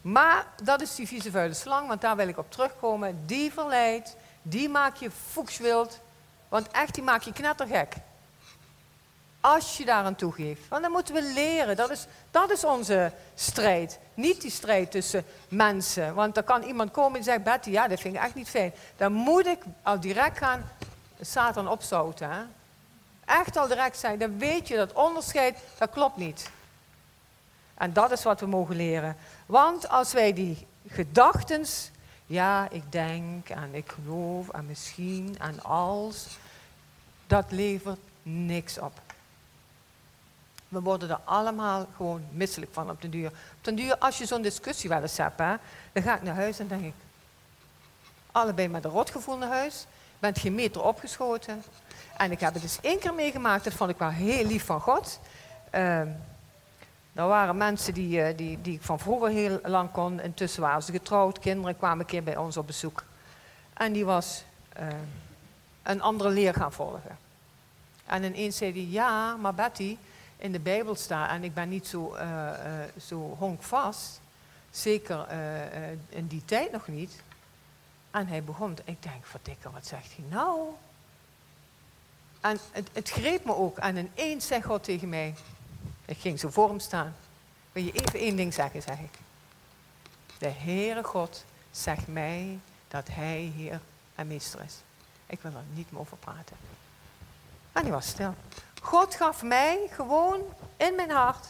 [0.00, 3.22] Maar dat is die vieze vuile slang, want daar wil ik op terugkomen.
[3.26, 6.00] Die verleidt, die maakt je fuchswild,
[6.48, 7.94] want echt, die maakt je knettergek.
[9.40, 10.68] Als je daar aan toegeeft.
[10.68, 11.76] Want dan moeten we leren.
[11.76, 13.98] Dat is, dat is onze strijd.
[14.14, 16.14] Niet die strijd tussen mensen.
[16.14, 18.72] Want dan kan iemand komen en zeggen, Betty, ja, dat vind ik echt niet fijn.
[18.96, 20.70] Dan moet ik al direct gaan
[21.20, 22.54] Satan opzouten.
[23.24, 24.18] Echt al direct zijn.
[24.18, 26.50] Dan weet je dat onderscheid, dat klopt niet.
[27.74, 29.16] En dat is wat we mogen leren.
[29.46, 31.64] Want als wij die gedachten,
[32.26, 36.26] ja, ik denk en ik geloof en misschien en als,
[37.26, 38.92] dat levert niks op.
[40.70, 43.26] We worden er allemaal gewoon misselijk van op de duur.
[43.28, 45.54] Op den duur, als je zo'n discussie wel eens hebt, hè,
[45.92, 46.94] dan ga ik naar huis en denk ik,
[48.32, 49.86] allebei met een rotgevoel naar huis,
[50.18, 51.62] bent geen meter opgeschoten.
[52.16, 54.80] En ik heb het dus één keer meegemaakt, dat vond ik wel heel lief van
[54.80, 55.20] God.
[55.74, 56.02] Uh,
[57.12, 60.20] waren mensen die, uh, die, die ik van vroeger heel lang kon.
[60.20, 63.04] Intussen waren ze getrouwd, kinderen kwamen een keer bij ons op bezoek.
[63.74, 64.44] En die was
[64.80, 64.86] uh,
[65.82, 67.18] een andere leer gaan volgen.
[68.06, 69.96] En ineens zei hij, ja, maar Betty,
[70.40, 72.50] in de Bijbel staat, en ik ben niet zo, uh,
[73.06, 74.20] zo honkvast,
[74.70, 75.26] zeker
[76.08, 77.22] in die tijd nog niet.
[78.10, 80.68] En hij begon, ik denk, verdikker, wat zegt hij nou?
[82.40, 82.58] En
[82.92, 83.78] het, greep me ook.
[83.78, 85.34] En ineens zegt God tegen mij,
[86.04, 87.16] ik ging zo voor hem staan.
[87.72, 89.18] Wil je even één ding zeggen, zeg ik.
[90.38, 93.80] De Heere God zegt mij dat Hij Heer
[94.14, 94.76] en Meester is.
[95.26, 96.56] Ik wil er niet meer over praten.
[97.72, 98.34] En hij was stil.
[98.82, 100.40] God gaf mij gewoon
[100.76, 101.46] in mijn hart.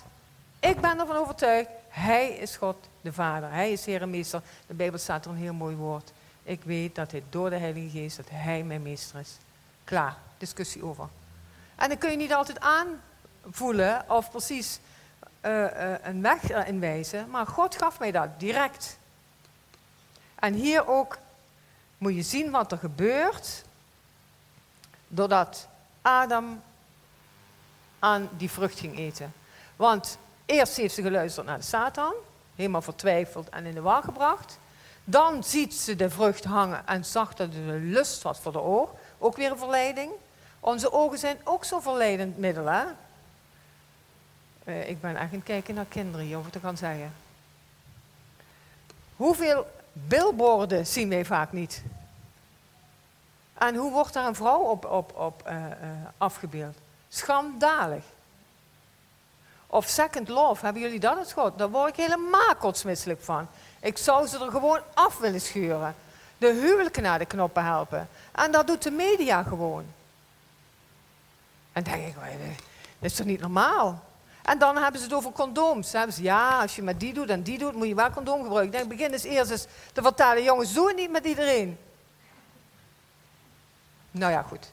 [0.61, 1.69] Ik ben ervan overtuigd.
[1.89, 3.53] Hij is God de Vader.
[3.53, 4.43] Hij is Heer en Meester.
[4.67, 6.13] De Bijbel staat er een heel mooi woord.
[6.43, 9.37] Ik weet dat hij door de Heilige Geest, dat Hij mijn Meester is.
[9.85, 11.09] Klaar, discussie over.
[11.77, 14.81] En dan kun je niet altijd aanvoelen of precies
[15.47, 18.99] uh, uh, een weg erin wijzen, maar God gaf mij dat direct.
[20.35, 21.19] En hier ook
[21.99, 23.65] moet je zien wat er gebeurt
[25.09, 25.69] doordat
[26.03, 26.63] Adam
[27.99, 29.33] aan die vrucht ging eten.
[29.77, 32.15] Want eerst heeft ze geluisterd naar Satan,
[32.55, 34.59] helemaal vertwijfeld en in de war gebracht.
[35.05, 38.61] Dan ziet ze de vrucht hangen en zag dat het een lust was voor de
[38.61, 38.91] oog.
[39.19, 40.11] Ook weer een verleiding.
[40.61, 42.69] Onze ogen zijn ook zo'n verleidend middel?
[44.65, 47.13] Uh, ik ben echt aan het kijken naar kinderen hier, of het kan zeggen.
[49.17, 51.83] Hoeveel billboarden zien wij vaak niet?
[53.61, 55.67] En hoe wordt daar een vrouw op, op, op uh, uh,
[56.19, 56.77] afgebeeld?
[57.09, 58.05] Schandalig.
[59.67, 61.59] Of Second Love, hebben jullie dat eens gehoord?
[61.59, 63.49] Daar word ik helemaal kotsmisselijk van.
[63.81, 65.95] Ik zou ze er gewoon af willen schuren.
[66.39, 68.09] De huwelijken naar de knoppen helpen.
[68.33, 69.85] En dat doet de media gewoon.
[71.73, 72.15] En denk ik,
[72.99, 74.03] dat is toch niet normaal?
[74.43, 75.93] En dan hebben ze het over condooms.
[75.93, 78.43] Hebben ze, ja, als je met die doet en die doet, moet je wel condoom
[78.43, 78.73] gebruiken.
[78.73, 81.79] Ik denk, begin eens eerst eens te vertellen, jongens, doe het niet met iedereen.
[84.11, 84.73] Nou ja, goed.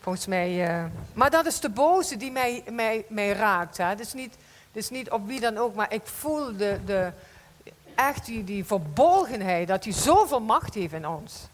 [0.00, 3.76] Volgens mij, uh, maar dat is de boze die mij, mij, mij raakt.
[3.76, 4.34] Het, is niet,
[4.72, 7.12] het is niet op wie dan ook, maar ik voel de, de,
[7.94, 11.48] echt die, die verbolgenheid, dat hij zoveel macht heeft in ons.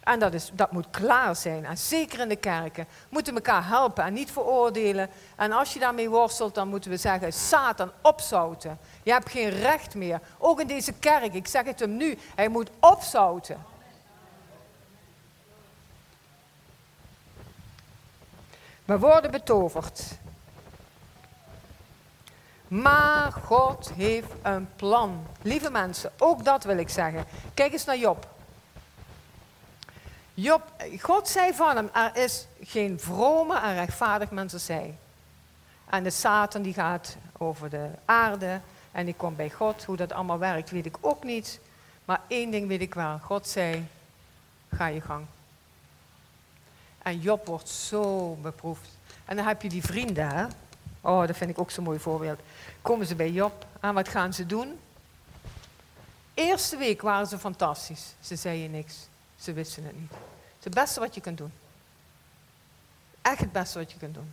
[0.00, 1.64] En dat, is, dat moet klaar zijn.
[1.64, 5.10] En zeker in de kerken moeten elkaar helpen en niet veroordelen.
[5.36, 8.78] En als je daarmee worstelt, dan moeten we zeggen, Satan, opzouten.
[9.02, 10.20] Je hebt geen recht meer.
[10.38, 13.72] Ook in deze kerk, ik zeg het hem nu, hij moet opzouten.
[18.84, 20.18] We worden betoverd.
[22.68, 25.26] Maar God heeft een plan.
[25.42, 27.24] Lieve mensen, ook dat wil ik zeggen.
[27.54, 28.28] Kijk eens naar Job.
[30.34, 30.62] Job,
[31.00, 34.68] God zei van hem, er is geen vrome en rechtvaardig mens als.
[35.84, 38.60] En de Satan die gaat over de aarde
[38.92, 39.84] en die komt bij God.
[39.84, 41.60] Hoe dat allemaal werkt, weet ik ook niet.
[42.04, 43.18] Maar één ding weet ik wel.
[43.22, 43.86] God zei,
[44.68, 45.26] ga je gang.
[47.04, 48.88] En Job wordt zo beproefd.
[49.24, 50.50] En dan heb je die vrienden?
[51.00, 52.40] Oh, dat vind ik ook zo'n mooi voorbeeld.
[52.82, 54.78] Komen ze bij Job en wat gaan ze doen?
[56.34, 58.14] Eerste week waren ze fantastisch.
[58.20, 59.08] Ze zeiden niks.
[59.36, 60.10] Ze wisten het niet.
[60.10, 61.52] Het is het beste wat je kunt doen.
[63.22, 64.32] Echt het beste wat je kunt doen.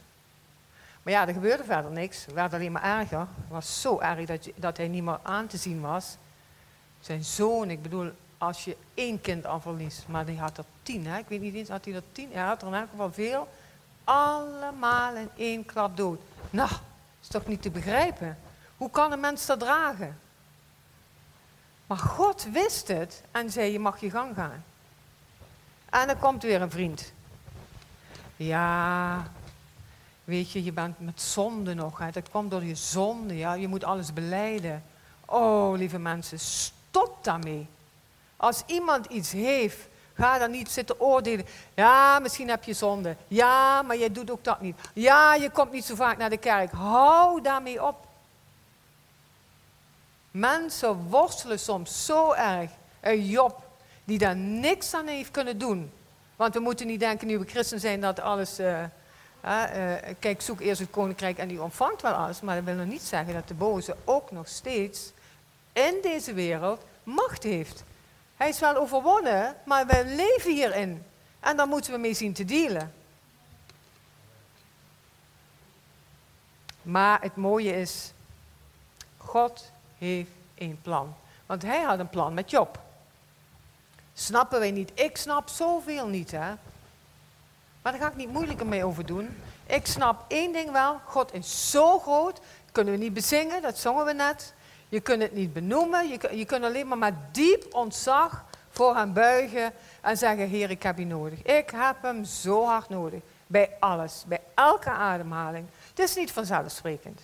[1.03, 2.26] Maar ja, er gebeurde verder niks.
[2.26, 3.19] Het werd alleen maar erger.
[3.19, 6.17] Het was zo erg dat, dat hij niet meer aan te zien was.
[6.99, 8.11] Zijn zoon, ik bedoel,
[8.41, 11.17] als je één kind al verliest, maar die had er tien, hè?
[11.17, 12.29] ik weet niet eens, had hij er tien?
[12.31, 13.47] Hij had er in elk geval veel.
[14.03, 16.19] Allemaal in één klap dood.
[16.49, 16.69] Nou,
[17.21, 18.37] is toch niet te begrijpen?
[18.77, 20.19] Hoe kan een mens dat dragen?
[21.87, 24.63] Maar God wist het en zei: Je mag je gang gaan.
[25.89, 27.11] En dan komt weer een vriend.
[28.35, 29.23] Ja,
[30.23, 31.97] weet je, je bent met zonde nog.
[31.97, 32.11] Hè.
[32.11, 33.37] Dat komt door je zonde.
[33.37, 33.53] Ja.
[33.53, 34.83] Je moet alles beleiden.
[35.25, 37.67] Oh, lieve mensen, stop daarmee.
[38.41, 41.45] Als iemand iets heeft Ga dan niet zitten oordelen.
[41.73, 43.15] Ja, misschien heb je zonde.
[43.27, 44.75] Ja, maar jij doet ook dat niet.
[44.93, 46.71] Ja, je komt niet zo vaak naar de kerk.
[46.71, 48.07] Hou daarmee op.
[50.31, 52.71] Mensen worstelen soms zo erg.
[52.99, 53.63] Een Job,
[54.03, 55.91] die daar niks aan heeft kunnen doen.
[56.35, 58.59] Want we moeten niet denken, nu we christen zijn, dat alles...
[58.59, 58.79] Uh,
[59.45, 62.41] uh, kijk, zoek eerst het koninkrijk en die ontvangt wel alles.
[62.41, 65.11] Maar dat wil nog niet zeggen dat de boze ook nog steeds
[65.73, 67.83] in deze wereld macht heeft.
[68.41, 71.05] Hij is wel overwonnen, maar we leven hierin.
[71.39, 72.93] En daar moeten we mee zien te dealen.
[76.81, 78.11] Maar het mooie is,
[79.17, 81.15] God heeft een plan.
[81.45, 82.79] Want hij had een plan met Job.
[84.13, 84.91] Snappen wij niet?
[84.93, 86.53] Ik snap zoveel niet, hè.
[87.81, 89.37] Maar daar ga ik niet moeilijker mee over doen.
[89.65, 90.99] Ik snap één ding wel.
[91.05, 92.39] God is zo groot.
[92.71, 94.53] Kunnen we niet bezingen, dat zongen we net.
[94.91, 96.07] Je kunt het niet benoemen.
[96.07, 100.83] Je, je kunt alleen maar met diep ontzag voor hem buigen en zeggen: Heer, ik
[100.83, 101.41] heb je nodig.
[101.41, 103.21] Ik heb hem zo hard nodig.
[103.47, 105.65] Bij alles, bij elke ademhaling.
[105.89, 107.21] Het is niet vanzelfsprekend.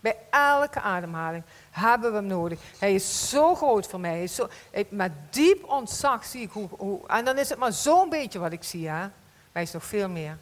[0.00, 2.58] Bij elke ademhaling hebben we hem nodig.
[2.78, 4.26] Hij is zo groot voor mij.
[4.26, 4.48] Zo,
[4.88, 7.06] met diep ontzag zie ik hoe, hoe.
[7.06, 8.98] En dan is het maar zo'n beetje wat ik zie, hè?
[8.98, 9.10] Maar
[9.52, 10.38] hij is nog veel meer.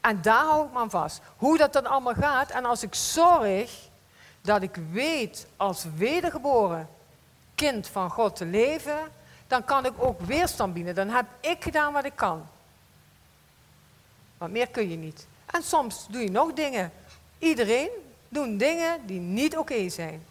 [0.00, 1.20] En daar hou ik me aan vast.
[1.36, 2.50] Hoe dat dan allemaal gaat.
[2.50, 3.88] En als ik zorg
[4.46, 6.88] dat ik weet als wedergeboren
[7.54, 8.98] kind van God te leven,
[9.46, 10.94] dan kan ik ook weerstand bieden.
[10.94, 12.46] Dan heb ik gedaan wat ik kan.
[14.38, 15.26] Maar meer kun je niet.
[15.46, 16.92] En soms doe je nog dingen.
[17.38, 17.90] Iedereen
[18.28, 20.24] doet dingen die niet oké zijn.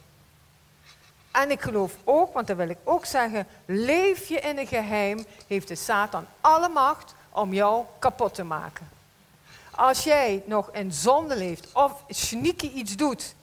[1.32, 5.26] En ik geloof ook, want dat wil ik ook zeggen, leef je in een geheim,
[5.48, 8.90] heeft de Satan alle macht om jou kapot te maken.
[9.72, 13.36] Als jij nog in zonde leeft of sneaky iets doet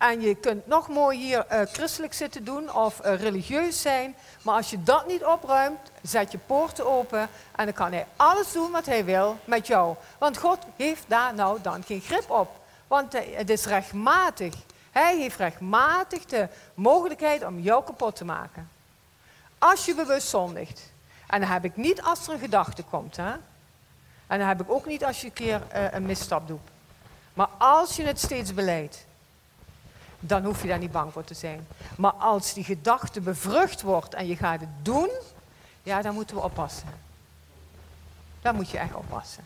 [0.00, 4.14] en je kunt nog mooi hier uh, christelijk zitten doen of uh, religieus zijn.
[4.42, 7.28] Maar als je dat niet opruimt, zet je poorten open.
[7.56, 9.96] En dan kan hij alles doen wat hij wil met jou.
[10.18, 12.50] Want God heeft daar nou dan geen grip op.
[12.86, 14.54] Want uh, het is rechtmatig.
[14.90, 18.70] Hij heeft rechtmatig de mogelijkheid om jou kapot te maken.
[19.58, 20.92] Als je bewust zondigt.
[21.26, 23.16] En dan heb ik niet als er een gedachte komt.
[23.16, 23.32] Hè?
[24.26, 26.68] En dan heb ik ook niet als je een keer een misstap doet.
[27.34, 29.08] Maar als je het steeds beleidt
[30.20, 31.66] dan hoef je daar niet bang voor te zijn.
[31.96, 35.10] Maar als die gedachte bevrucht wordt en je gaat het doen,
[35.82, 36.88] ja, dan moeten we oppassen.
[38.42, 39.44] Dan moet je echt oppassen.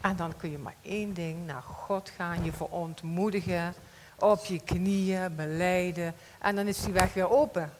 [0.00, 3.74] En dan kun je maar één ding naar God gaan, je verontmoedigen,
[4.18, 6.14] op je knieën, beleiden.
[6.38, 7.72] En dan is die weg weer open.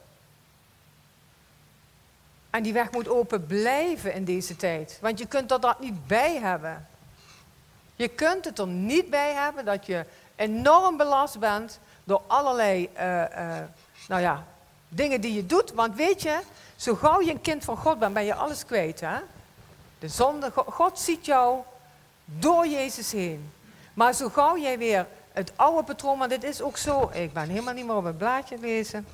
[2.50, 4.98] En die weg moet open blijven in deze tijd.
[5.00, 6.88] Want je kunt er dat niet bij hebben.
[7.96, 10.06] Je kunt het er niet bij hebben dat je
[10.38, 13.56] enorm belast bent door allerlei uh, uh,
[14.08, 14.44] nou ja,
[14.88, 15.72] dingen die je doet.
[15.72, 16.40] Want weet je,
[16.76, 19.00] zo gauw je een kind van God bent, ben je alles kwijt.
[19.00, 19.18] Hè?
[19.98, 21.60] De zonde, God ziet jou
[22.24, 23.52] door Jezus heen.
[23.94, 27.48] Maar zo gauw jij weer het oude patroon, want dit is ook zo, ik ben
[27.48, 29.06] helemaal niet meer op het blaadje lezen.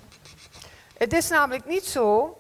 [0.97, 2.39] Het is namelijk niet zo,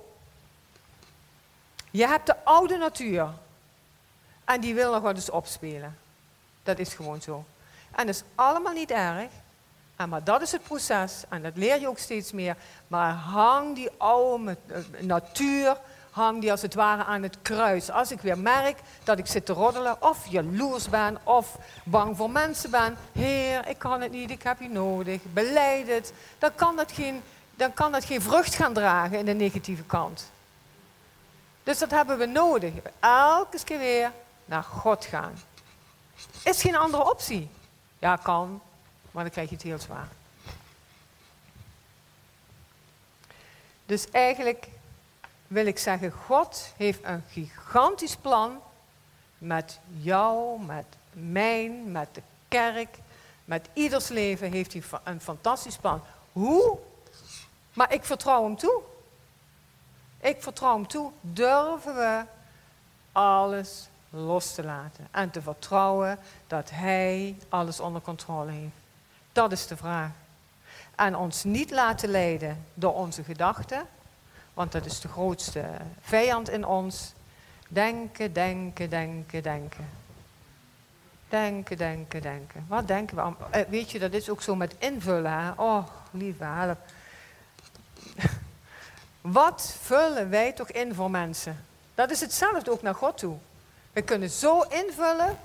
[1.90, 3.28] je hebt de oude natuur
[4.44, 5.98] en die wil nog wat eens opspelen.
[6.62, 7.44] Dat is gewoon zo.
[7.96, 9.30] En dat is allemaal niet erg.
[10.08, 11.24] Maar dat is het proces.
[11.28, 12.56] En dat leer je ook steeds meer.
[12.88, 15.76] Maar hang die oude eh, natuur,
[16.10, 17.90] hang die als het ware aan het kruis.
[17.90, 22.30] Als ik weer merk dat ik zit te roddelen, of jaloers ben, of bang voor
[22.30, 22.96] mensen ben.
[23.12, 25.22] Heer, ik kan het niet, ik heb je nodig.
[25.22, 26.12] Beleid het.
[26.38, 27.22] Dan kan dat geen,
[27.54, 30.32] dan kan dat geen vrucht gaan dragen in de negatieve kant.
[31.62, 32.72] Dus dat hebben we nodig.
[33.00, 34.12] Elke keer weer
[34.44, 35.32] naar God gaan.
[36.44, 37.50] Is geen andere optie.
[38.04, 38.60] Ja, kan,
[39.10, 40.08] maar dan krijg je het heel zwaar.
[43.86, 44.68] Dus eigenlijk
[45.46, 48.60] wil ik zeggen, God heeft een gigantisch plan
[49.38, 52.98] met jou, met mijn, met de kerk,
[53.44, 56.02] met ieders leven heeft hij een fantastisch plan.
[56.32, 56.78] Hoe?
[57.72, 58.82] Maar ik vertrouw hem toe.
[60.20, 61.10] Ik vertrouw hem toe.
[61.20, 62.24] Durven we
[63.12, 68.76] alles los te laten en te vertrouwen dat Hij alles onder controle heeft.
[69.32, 70.10] Dat is de vraag.
[70.94, 73.86] En ons niet laten leiden door onze gedachten,
[74.54, 75.64] want dat is de grootste
[76.00, 77.12] vijand in ons.
[77.68, 79.88] Denken, denken, denken, denken.
[81.28, 82.64] Denken, denken, denken.
[82.68, 83.32] Wat denken we?
[83.50, 85.32] Eh, weet je, dat is ook zo met invullen.
[85.32, 85.50] Hè?
[85.56, 86.78] Oh, lieve help.
[89.20, 91.64] Wat vullen wij toch in voor mensen?
[91.94, 93.36] Dat is hetzelfde ook naar God toe.
[93.94, 95.38] We kunnen zo invullen.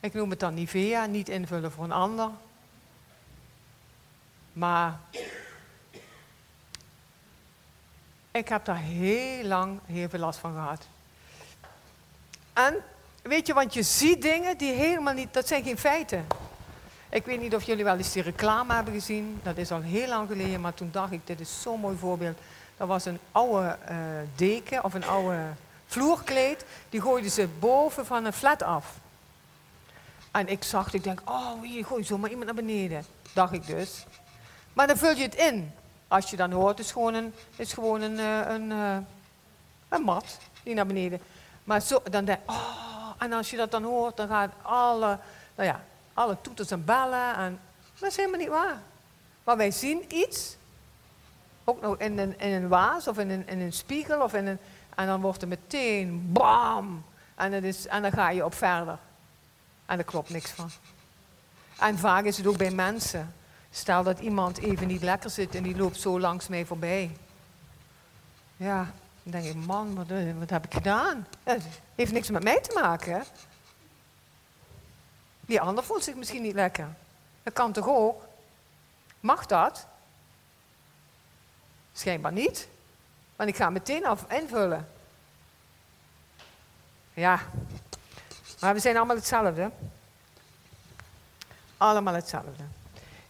[0.00, 2.30] Ik noem het dan Nivea, niet invullen voor een ander.
[4.52, 4.98] Maar
[8.36, 10.86] Ik heb daar heel lang heel veel last van gehad.
[12.52, 12.74] En
[13.22, 16.26] weet je, want je ziet dingen die helemaal niet, dat zijn geen feiten.
[17.08, 19.40] Ik weet niet of jullie wel eens die reclame hebben gezien.
[19.42, 22.38] Dat is al heel lang geleden, maar toen dacht ik, dit is zo'n mooi voorbeeld.
[22.76, 23.96] Dat was een oude uh,
[24.34, 25.38] deken of een oude
[25.86, 26.64] vloerkleed.
[26.88, 28.94] Die gooiden ze boven van een flat af.
[30.30, 33.04] En ik zag, ik denk, oh, hier gooi zomaar iemand naar beneden.
[33.32, 34.04] Dacht ik dus.
[34.72, 35.72] Maar dan vul je het in.
[36.08, 38.98] Als je dan hoort, is gewoon een, is gewoon een, eh, een, een, eh,
[39.88, 41.20] een mat die naar beneden.
[41.64, 45.18] Maar zo, dan denk ik, oh, en als je dat dan hoort, dan gaan alle,
[45.54, 45.80] nou ja,
[46.14, 47.34] alle toeters en bellen.
[47.34, 47.60] En,
[47.98, 48.82] dat is helemaal niet waar.
[49.44, 50.56] Maar wij zien iets,
[51.64, 54.46] ook nog in een, in een waas of in een, in een spiegel, of in
[54.46, 54.58] een,
[54.96, 57.04] en dan wordt er meteen bam.
[57.34, 58.98] En, het is, en dan ga je op verder.
[59.86, 60.70] En er klopt niks van.
[61.78, 63.34] En vaak is het ook bij mensen.
[63.70, 67.16] Stel dat iemand even niet lekker zit en die loopt zo langs mij voorbij.
[68.56, 68.92] Ja,
[69.22, 71.26] dan denk ik, man, wat, eh, heb ik gedaan?
[71.44, 71.62] Het
[71.94, 73.24] heeft niks met mij te maken.
[75.40, 76.88] Die ander voelt zich misschien niet lekker.
[77.42, 78.24] Dat kan toch ook?
[79.20, 79.86] Mag dat?
[81.92, 82.68] Schijnbaar niet.
[83.36, 84.88] Want ik ga meteen af invullen.
[87.14, 87.40] Ja,
[88.60, 89.70] maar we zijn allemaal hetzelfde.
[91.76, 92.64] Allemaal hetzelfde.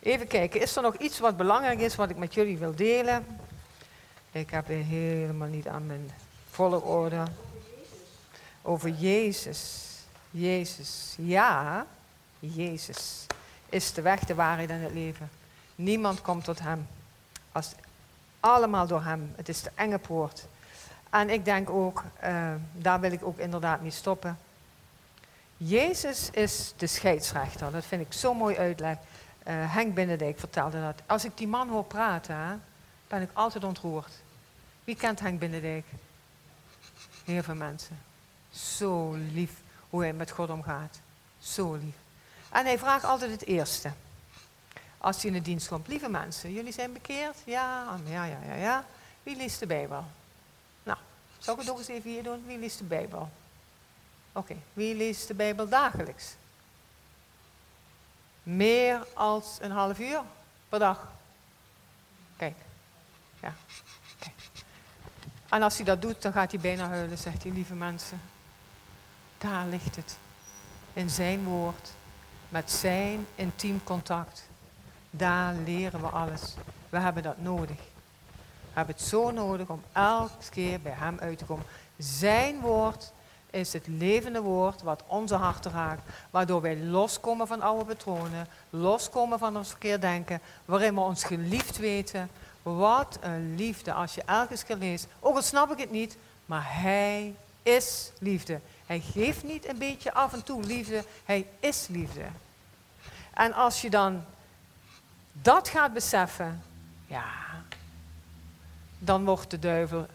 [0.01, 3.41] Even kijken, is er nog iets wat belangrijk is wat ik met jullie wil delen?
[4.33, 6.11] Ik heb weer helemaal niet aan mijn
[6.51, 7.25] volle orde.
[8.63, 9.85] Over Jezus.
[10.31, 11.15] Jezus.
[11.19, 11.87] Ja,
[12.39, 13.27] Jezus
[13.69, 15.31] is de weg, de waarheid en het leven.
[15.75, 16.87] Niemand komt tot Hem.
[17.53, 17.73] Als
[18.47, 19.33] allemaal door Hem.
[19.37, 20.47] Het is de enge poort.
[21.11, 24.39] En ik denk ook, uh, daar wil ik ook inderdaad niet stoppen.
[25.57, 27.73] Jezus is de scheidsrechter.
[27.73, 28.97] Dat vind ik zo mooi uitleg.
[28.97, 31.03] Uh, Henk Benedijk vertelde dat.
[31.07, 32.63] Als ik die man hoor praten,
[33.09, 34.13] ben ik altijd ontroerd.
[34.85, 35.85] Wie kent Henk Benedijk?
[37.25, 37.99] Heel veel mensen.
[38.51, 39.51] Zo lief
[39.91, 41.01] hoe hij met God omgaat.
[41.39, 41.95] Zo lief.
[42.51, 43.91] En hij vraagt altijd het eerste.
[44.99, 45.89] Als hij in de dienst komt.
[45.89, 47.37] Lieve mensen, jullie zijn bekeerd?
[47.45, 48.85] Ja, ja, ja, ja, ja.
[49.23, 50.05] Wie leest de Bijbel?
[50.83, 50.99] Nou,
[51.39, 52.47] zou ik het ook eens even hier doen?
[52.47, 53.31] Wie leest de Bijbel?
[54.33, 56.35] Oké, wie leest de Bijbel dagelijks?
[58.43, 60.23] Meer als een half uur
[60.69, 61.09] per dag.
[62.37, 62.57] Kijk,
[63.41, 63.55] ja.
[64.19, 64.35] Kijk.
[65.49, 68.21] En als hij dat doet, dan gaat hij bijna huilen, zegt hij, lieve mensen.
[69.39, 70.17] Daar ligt het.
[70.93, 71.91] In zijn woord,
[72.49, 74.46] met zijn intiem contact.
[75.17, 76.55] Daar leren we alles.
[76.89, 77.77] We hebben dat nodig.
[78.61, 81.65] We hebben het zo nodig om elke keer bij hem uit te komen.
[81.97, 83.13] Zijn woord
[83.51, 86.03] is het levende woord wat onze harten raakt.
[86.31, 91.77] Waardoor wij loskomen van oude patronen, loskomen van ons verkeerd denken, waarin we ons geliefd
[91.77, 92.31] weten.
[92.63, 95.07] Wat een liefde als je elke keer leest.
[95.21, 98.61] Ook al snap ik het niet, maar hij is liefde.
[98.87, 102.25] Hij geeft niet een beetje af en toe liefde, hij is liefde.
[103.35, 104.25] En als je dan
[105.43, 106.63] dat gaat beseffen,
[107.07, 107.35] ja,
[108.99, 110.07] dan wordt de duivel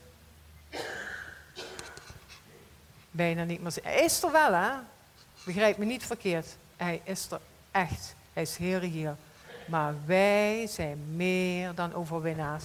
[3.11, 3.73] bijna niet meer.
[3.83, 4.69] Hij is er wel, hè?
[5.43, 6.47] Begrijp me niet verkeerd.
[6.77, 7.39] Hij is er
[7.71, 8.15] echt.
[8.33, 9.15] Hij is Heer hier.
[9.67, 12.63] Maar wij zijn meer dan overwinnaars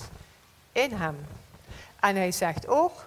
[0.73, 1.27] in Hem.
[2.01, 3.07] En hij zegt ook,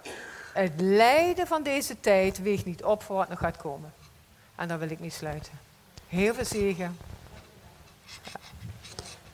[0.53, 3.93] het lijden van deze tijd weegt niet op voor wat nog gaat komen.
[4.55, 5.53] En daar wil ik niet sluiten.
[6.07, 6.97] Heel veel zegen.